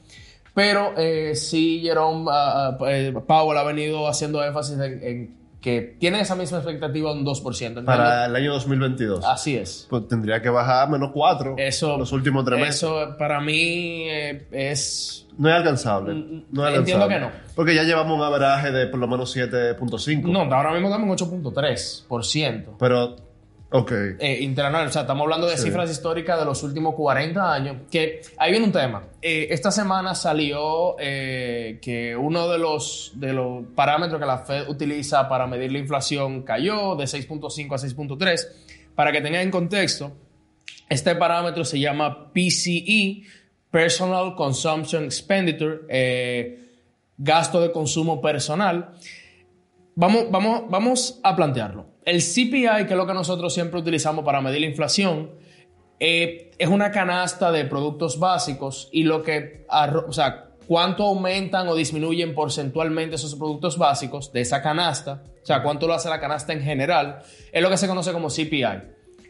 [0.52, 6.58] Pero eh, sí, Jerome uh, Powell ha venido haciendo énfasis en que tienen esa misma
[6.58, 7.84] expectativa de un 2%.
[7.84, 9.24] Para el año 2022.
[9.24, 9.86] Así es.
[9.88, 12.74] Pues tendría que bajar menos 4 eso, los últimos tres meses.
[12.76, 15.28] Eso para mí eh, es...
[15.38, 16.14] No es alcanzable.
[16.14, 17.30] Mm, no es Entiendo que no.
[17.54, 20.22] Porque ya llevamos un averaje de por lo menos 7.5.
[20.24, 22.76] No, ahora mismo estamos en 8.3%.
[22.78, 23.16] Pero
[23.72, 23.92] Ok.
[24.18, 24.88] Eh, internacional.
[24.88, 27.76] O sea, estamos hablando de cifras históricas de los últimos 40 años.
[27.90, 29.04] Que ahí viene un tema.
[29.20, 34.68] Eh, esta semana salió eh, que uno de los, de los parámetros que la Fed
[34.68, 38.48] utiliza para medir la inflación cayó de 6.5 a 6.3.
[38.94, 40.12] Para que tengan en contexto,
[40.90, 43.22] este parámetro se llama PCE,
[43.70, 46.58] Personal Consumption Expenditure,
[47.16, 48.90] gasto de consumo personal.
[49.94, 51.91] Vamos, vamos, vamos a plantearlo.
[52.05, 55.30] El CPI, que es lo que nosotros siempre utilizamos para medir la inflación,
[56.00, 61.76] eh, es una canasta de productos básicos y lo que, o sea, cuánto aumentan o
[61.76, 66.53] disminuyen porcentualmente esos productos básicos de esa canasta, o sea, cuánto lo hace la canasta
[66.53, 67.20] en general,
[67.53, 68.64] es lo que se conoce como CPI.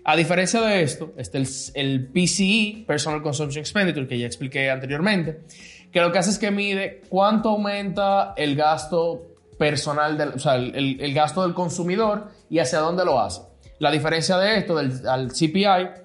[0.05, 5.41] A diferencia de esto, este el, el PCE, Personal Consumption Expenditure, que ya expliqué anteriormente,
[5.93, 9.32] que lo que hace es que mide cuánto aumenta el gasto
[9.63, 13.43] personal, del, o sea, el, gasto del consumidor y hacia dónde lo hace.
[13.79, 16.03] La diferencia de esto del al CPI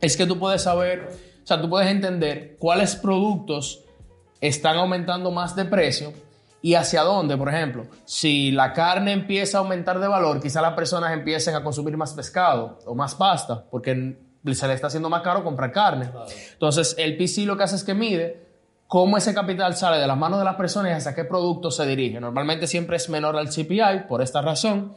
[0.00, 1.08] es que tú puedes saber,
[1.42, 3.80] o sea, tú puedes entender cuáles productos
[4.40, 6.12] están aumentando más de precio
[6.62, 10.74] y hacia dónde, por ejemplo, si la carne empieza a aumentar de valor, quizá las
[10.74, 14.16] personas empiecen a consumir más pescado o más pasta, porque
[14.52, 16.08] se le está haciendo más caro comprar carne.
[16.52, 18.51] Entonces, el PC lo que hace es que mide
[18.92, 21.86] cómo ese capital sale de las manos de las personas y hacia qué producto se
[21.86, 22.20] dirige.
[22.20, 24.92] Normalmente siempre es menor al CPI por esta razón.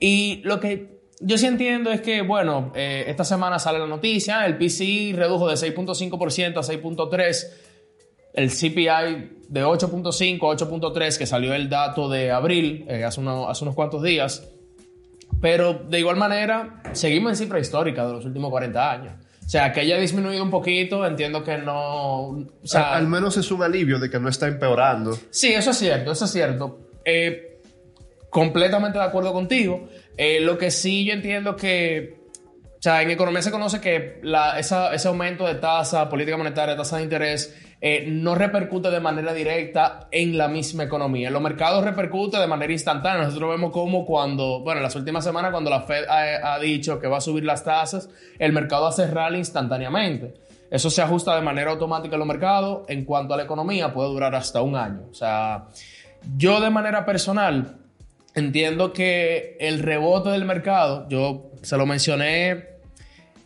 [0.00, 4.46] Y lo que yo sí entiendo es que, bueno, eh, esta semana sale la noticia,
[4.46, 7.46] el PCI redujo de 6.5% a 6.3%,
[8.32, 13.62] el CPI de 8.5 a 8.3, que salió el dato de abril eh, hace, hace
[13.62, 14.48] unos cuantos días.
[15.42, 19.27] Pero de igual manera, seguimos en cifra histórica de los últimos 40 años.
[19.48, 22.26] O sea, que haya disminuido un poquito, entiendo que no...
[22.26, 25.18] O sea, al, menos es un alivio de que no está empeorando.
[25.30, 26.90] Sí, eso es cierto, eso es cierto.
[27.02, 27.58] Eh,
[28.28, 29.88] completamente de acuerdo contigo.
[30.18, 32.18] Eh, lo que sí yo entiendo que...
[32.78, 36.98] O sea, en economía se conoce que la, ese aumento de tasa, política monetaria, tasa
[36.98, 41.30] de interés, eh, no repercute de manera directa en la misma economía.
[41.30, 43.24] Los mercados repercute de manera instantánea.
[43.24, 47.06] Nosotros vemos como cuando, bueno, en las últimas semanas cuando la Fed ha, dicho que
[47.06, 50.34] va a subir las tasas, el mercado hace rally instantáneamente.
[50.70, 52.80] Eso se ajusta de manera automática en los mercados.
[52.88, 55.02] En cuanto a la economía, puede durar hasta un año.
[55.10, 55.68] O sea,
[56.36, 57.76] yo de manera personal
[58.34, 62.77] entiendo que el rebote del mercado, yo se lo mencioné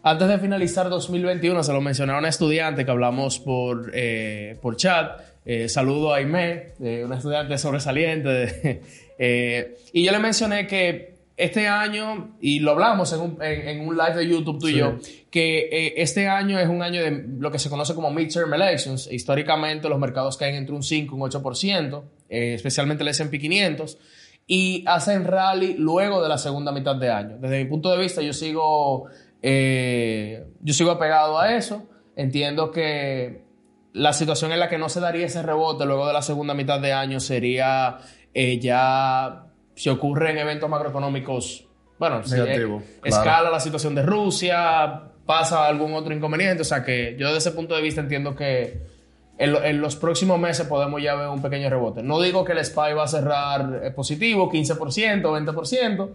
[0.03, 4.77] antes de finalizar 2021, se lo mencioné a una estudiante que hablamos por, eh, por
[4.77, 5.21] chat.
[5.45, 8.83] Eh, saludo a Aime, eh, una estudiante sobresaliente.
[9.93, 14.15] y yo le mencioné que este año, y lo hablamos en un, en, un live
[14.15, 14.99] de YouTube tú y yo,
[15.31, 19.09] que este año es un año de lo que se conoce como midterm elections.
[19.11, 23.99] Históricamente los mercados caen entre un 5 y un 8%, especialmente el S&P 500
[24.47, 27.39] y hacen rally luego de la segunda mitad de año.
[27.39, 29.07] Desde mi punto de vista, yo sigo
[29.43, 31.89] eh, yo sigo apegado a eso.
[32.15, 33.43] Entiendo que
[33.93, 36.81] la situación en la que no se daría ese rebote luego de la segunda mitad
[36.81, 37.99] de año sería
[38.33, 41.67] eh, ya si ocurren eventos macroeconómicos,
[41.99, 42.21] bueno,
[43.05, 46.63] escala la situación de Rusia, pasa algún otro inconveniente.
[46.63, 48.83] O sea que yo desde ese punto de vista entiendo que
[49.39, 52.03] en, en, los próximos meses podemos ya ver un pequeño rebote.
[52.03, 56.11] No digo que el SPY va a cerrar eh, positivo, 15%, 20%,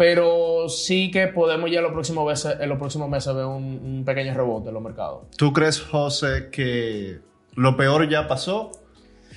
[0.00, 4.02] pero sí que podemos ya en los próximos meses, en los próximos meses ver un,
[4.06, 5.24] pequeño rebote en los mercados.
[5.36, 7.18] ¿Tú crees, José, que
[7.54, 8.72] lo peor ya pasó?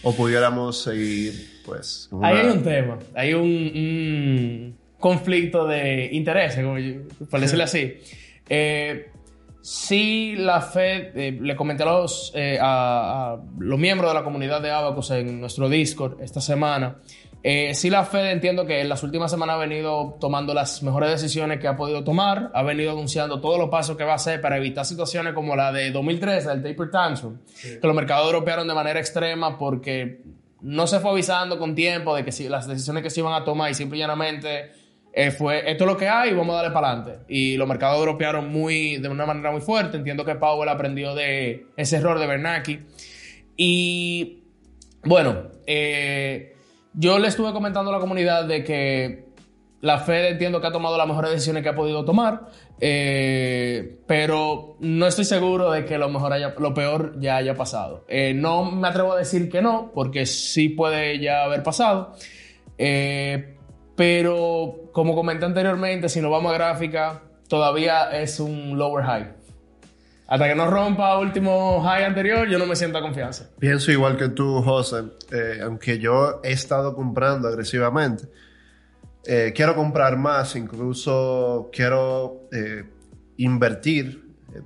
[0.04, 1.34] ¿O pudiéramos seguir,
[1.66, 2.10] pues...
[2.22, 6.64] Ahí hay un tema, hay un, conflicto de intereses,
[7.30, 7.96] por decirlo así.
[8.48, 9.10] Eh,
[9.66, 14.26] Sí, la Fed, eh, le comenté a los, eh, a, a los miembros de la
[14.26, 16.98] comunidad de Abacus en nuestro Discord esta semana.
[17.46, 21.10] Eh, sí, la Fed entiendo que en las últimas semanas ha venido tomando las mejores
[21.10, 24.40] decisiones que ha podido tomar, ha venido anunciando todos los pasos que va a hacer
[24.40, 28.74] para evitar situaciones como la de 2013, el taper tantrum, que los mercados dropearon de
[28.74, 30.22] manera extrema porque
[30.62, 33.44] no se fue avisando con tiempo de que si, las decisiones que se iban a
[33.44, 34.72] tomar y simple y llanamente
[35.12, 37.26] eh, fue esto es lo que hay y vamos a darle para adelante.
[37.28, 39.98] Y los mercados dropearon muy, de una manera muy fuerte.
[39.98, 42.84] Entiendo que Powell aprendió de ese error de Bernanke.
[43.56, 44.44] Y
[45.04, 46.53] bueno, eh,
[46.94, 49.26] yo le estuve comentando a la comunidad de que
[49.82, 52.48] la Fed entiendo que ha tomado las mejores decisiones que ha podido tomar,
[52.80, 58.06] eh, pero no estoy seguro de que lo, mejor haya, lo peor ya haya pasado.
[58.08, 62.14] Eh, no me atrevo a decir que no, porque sí puede ya haber pasado.
[62.78, 63.58] Eh,
[63.98, 69.34] pero como comenté anteriormente, si nos vamos a gráfica, todavía es un lower high.
[70.28, 73.50] Hasta que no rompa último high anterior, yo no me siento a confianza.
[73.60, 78.26] Pienso igual que tú, José, eh, aunque yo he estado comprando agresivamente,
[79.26, 82.84] eh, quiero comprar más, incluso quiero eh,
[83.38, 84.62] invertir eh,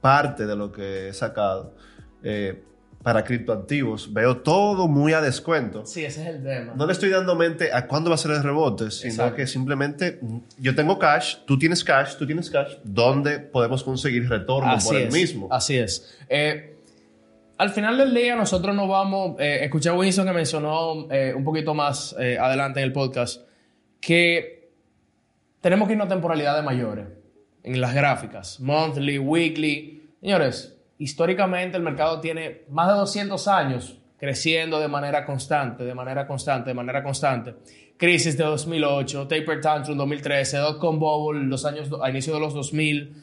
[0.00, 1.74] parte de lo que he sacado
[2.22, 2.62] eh,
[3.02, 4.12] para criptoactivos.
[4.12, 5.86] Veo todo muy a descuento.
[5.86, 6.74] Sí, ese es el tema.
[6.76, 9.36] No le estoy dando mente a cuándo va a ser el rebote, sino Exacto.
[9.36, 14.28] que simplemente mm, yo tengo cash, tú tienes cash, tú tienes cash, ¿dónde podemos conseguir
[14.28, 15.48] retorno Así por el mismo?
[15.50, 16.18] Así es.
[16.28, 16.76] Eh,
[17.60, 19.36] al final del día, nosotros nos vamos.
[19.38, 23.42] Eh, escuché a Winston que mencionó eh, un poquito más eh, adelante en el podcast
[24.00, 24.70] que
[25.60, 27.06] tenemos que irnos a temporalidades mayores
[27.62, 30.10] en las gráficas, monthly, weekly.
[30.22, 36.26] Señores, históricamente el mercado tiene más de 200 años creciendo de manera constante, de manera
[36.26, 37.54] constante, de manera constante.
[37.96, 43.14] Crisis de 2008, Taper Tantrum 2013, Dotcom Bubble los años a inicio de los 2000.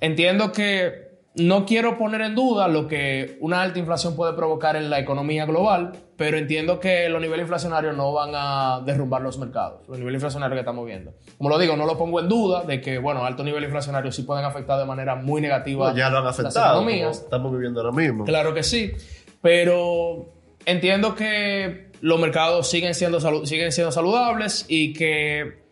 [0.00, 1.07] Entiendo que
[1.38, 5.46] no quiero poner en duda lo que una alta inflación puede provocar en la economía
[5.46, 10.16] global, pero entiendo que los niveles inflacionarios no van a derrumbar los mercados, los niveles
[10.18, 11.14] inflacionarios que estamos viendo.
[11.36, 14.22] Como lo digo, no lo pongo en duda de que, bueno, altos niveles inflacionarios sí
[14.22, 17.18] pueden afectar de manera muy negativa Bueno, ya lo han las afectado, como economías.
[17.22, 18.24] estamos viviendo ahora mismo.
[18.24, 18.92] Claro que sí,
[19.40, 20.32] pero
[20.66, 25.67] entiendo que los mercados siguen siendo, salu- siguen siendo saludables y que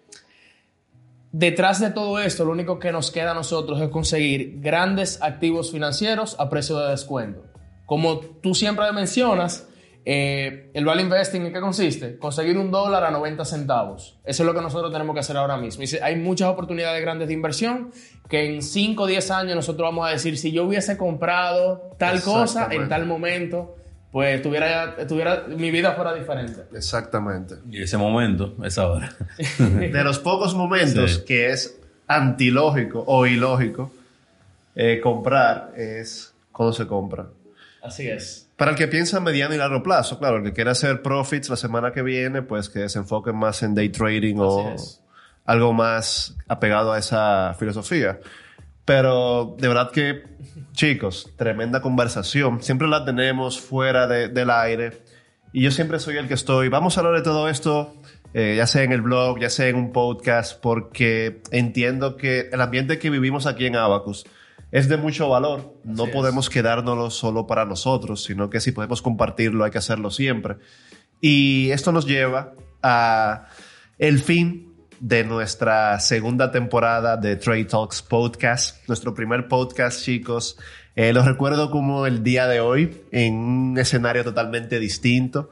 [1.38, 5.70] detrás de todo esto lo único que nos queda a nosotros es conseguir grandes activos
[5.70, 7.44] financieros a precio de descuento.
[7.84, 9.68] Como tú siempre mencionas,
[10.06, 12.18] eh, el value investing en qué consiste?
[12.18, 14.18] Conseguir un dólar a 90 centavos.
[14.24, 15.84] Eso es lo que nosotros tenemos que hacer ahora mismo.
[15.84, 17.90] Y hay muchas oportunidades grandes de inversión
[18.30, 22.22] que en 5 o 10 años nosotros vamos a decir, si yo hubiese comprado tal
[22.22, 23.76] cosa en tal momento,
[24.12, 26.62] pues tuviera, tuviera, mi vida fuera diferente.
[26.74, 27.56] Exactamente.
[27.70, 29.14] Y ese momento es ahora.
[29.58, 31.24] De los pocos momentos Sí.
[31.26, 31.78] que es
[32.08, 33.90] antilógico o ilógico
[34.74, 37.26] eh, comprar es cuando se compra.
[37.82, 38.48] Así es.
[38.56, 41.50] Para el que piensa a mediano y largo plazo, claro, el que quiere hacer profits
[41.50, 45.00] la semana que viene, pues que se enfoque más en day trading o es.
[45.44, 48.18] algo más apegado a esa filosofía.
[48.86, 50.22] Pero de verdad que,
[50.72, 52.62] chicos, tremenda conversación.
[52.62, 55.02] Siempre la tenemos fuera de- del aire.
[55.52, 56.68] Y yo siempre soy el que estoy.
[56.68, 57.94] Vamos a hablar de todo esto,
[58.32, 62.60] eh, ya sea en el blog, ya sea en un podcast, porque entiendo que el
[62.60, 64.24] ambiente que vivimos aquí en Abacus
[64.70, 65.74] es de mucho valor.
[65.84, 66.16] No Así es.
[66.16, 70.56] podemos quedárnoslo solo para nosotros, sino que si podemos compartirlo, hay que hacerlo siempre.
[71.20, 73.48] Y esto nos lleva a
[73.98, 74.65] el fin
[75.00, 80.58] de nuestra segunda temporada de Trade Talks Podcast, nuestro primer podcast, chicos.
[80.94, 85.50] Eh, los recuerdo como el día de hoy, en un escenario totalmente distinto,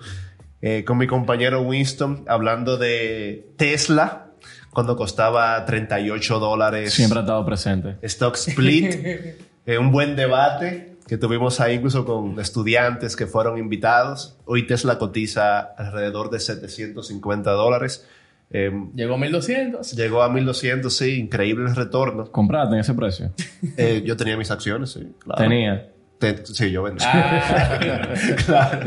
[0.63, 4.29] eh, con mi compañero Winston hablando de Tesla,
[4.71, 6.95] cuando costaba 38 dólares.
[6.95, 7.97] Siempre ha estado presente.
[8.03, 8.95] Stock Split,
[9.67, 14.37] eh, un buen debate que tuvimos ahí incluso con estudiantes que fueron invitados.
[14.47, 18.07] Hoy Tesla cotiza alrededor de 750 dólares.
[18.51, 19.93] Eh, Llegó 1200.
[19.97, 22.31] llegó a 1200, sí, increíble el retorno.
[22.31, 23.33] ¿Compraste en ese precio?
[23.77, 25.09] Eh, yo tenía mis acciones, sí.
[25.19, 25.43] claro.
[25.43, 25.91] Tenía.
[26.19, 27.05] Te- sí, yo vendí.
[27.05, 27.79] Ah.
[28.47, 28.81] claro.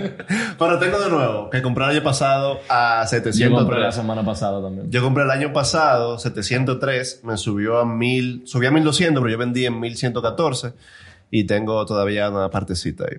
[0.57, 4.23] Pero tengo de nuevo que compré el año pasado a Yo 700 compré la semana
[4.23, 4.89] pasada también.
[4.89, 9.37] Yo compré el año pasado 703, me subió a 1000, subí a 1200, pero yo
[9.37, 10.71] vendí en 1114
[11.29, 13.17] y tengo todavía una partecita ahí.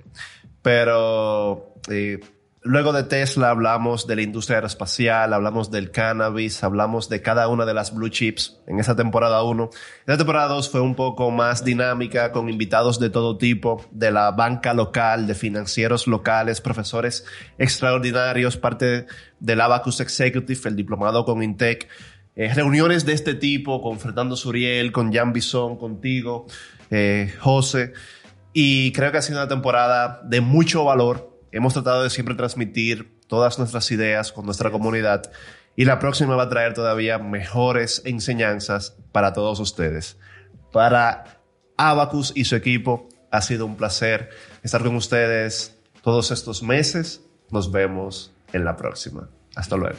[0.63, 2.19] Pero eh,
[2.69, 7.65] luego de Tesla hablamos de la industria aeroespacial, hablamos del cannabis, hablamos de cada una
[7.65, 9.71] de las blue chips en esa temporada 1.
[10.05, 14.33] La temporada 2 fue un poco más dinámica con invitados de todo tipo, de la
[14.33, 17.25] banca local, de financieros locales, profesores
[17.57, 19.07] extraordinarios, parte
[19.41, 21.89] del Abacus Executive, el diplomado con Intec.
[22.37, 26.47] Eh, reuniones de este tipo con Fernando Suriel, con Jan Bison, contigo.
[26.91, 27.95] eh, José.
[28.53, 31.38] Y creo que ha sido una temporada de mucho valor.
[31.53, 35.31] Hemos tratado de siempre transmitir todas nuestras ideas con nuestra comunidad.
[35.77, 40.19] Y la próxima va a traer todavía mejores enseñanzas para todos ustedes.
[40.73, 41.41] Para
[41.77, 44.31] Abacus y su equipo, ha sido un placer
[44.63, 47.23] estar con ustedes todos estos meses.
[47.51, 49.29] Nos vemos en la próxima.
[49.55, 49.99] Hasta luego.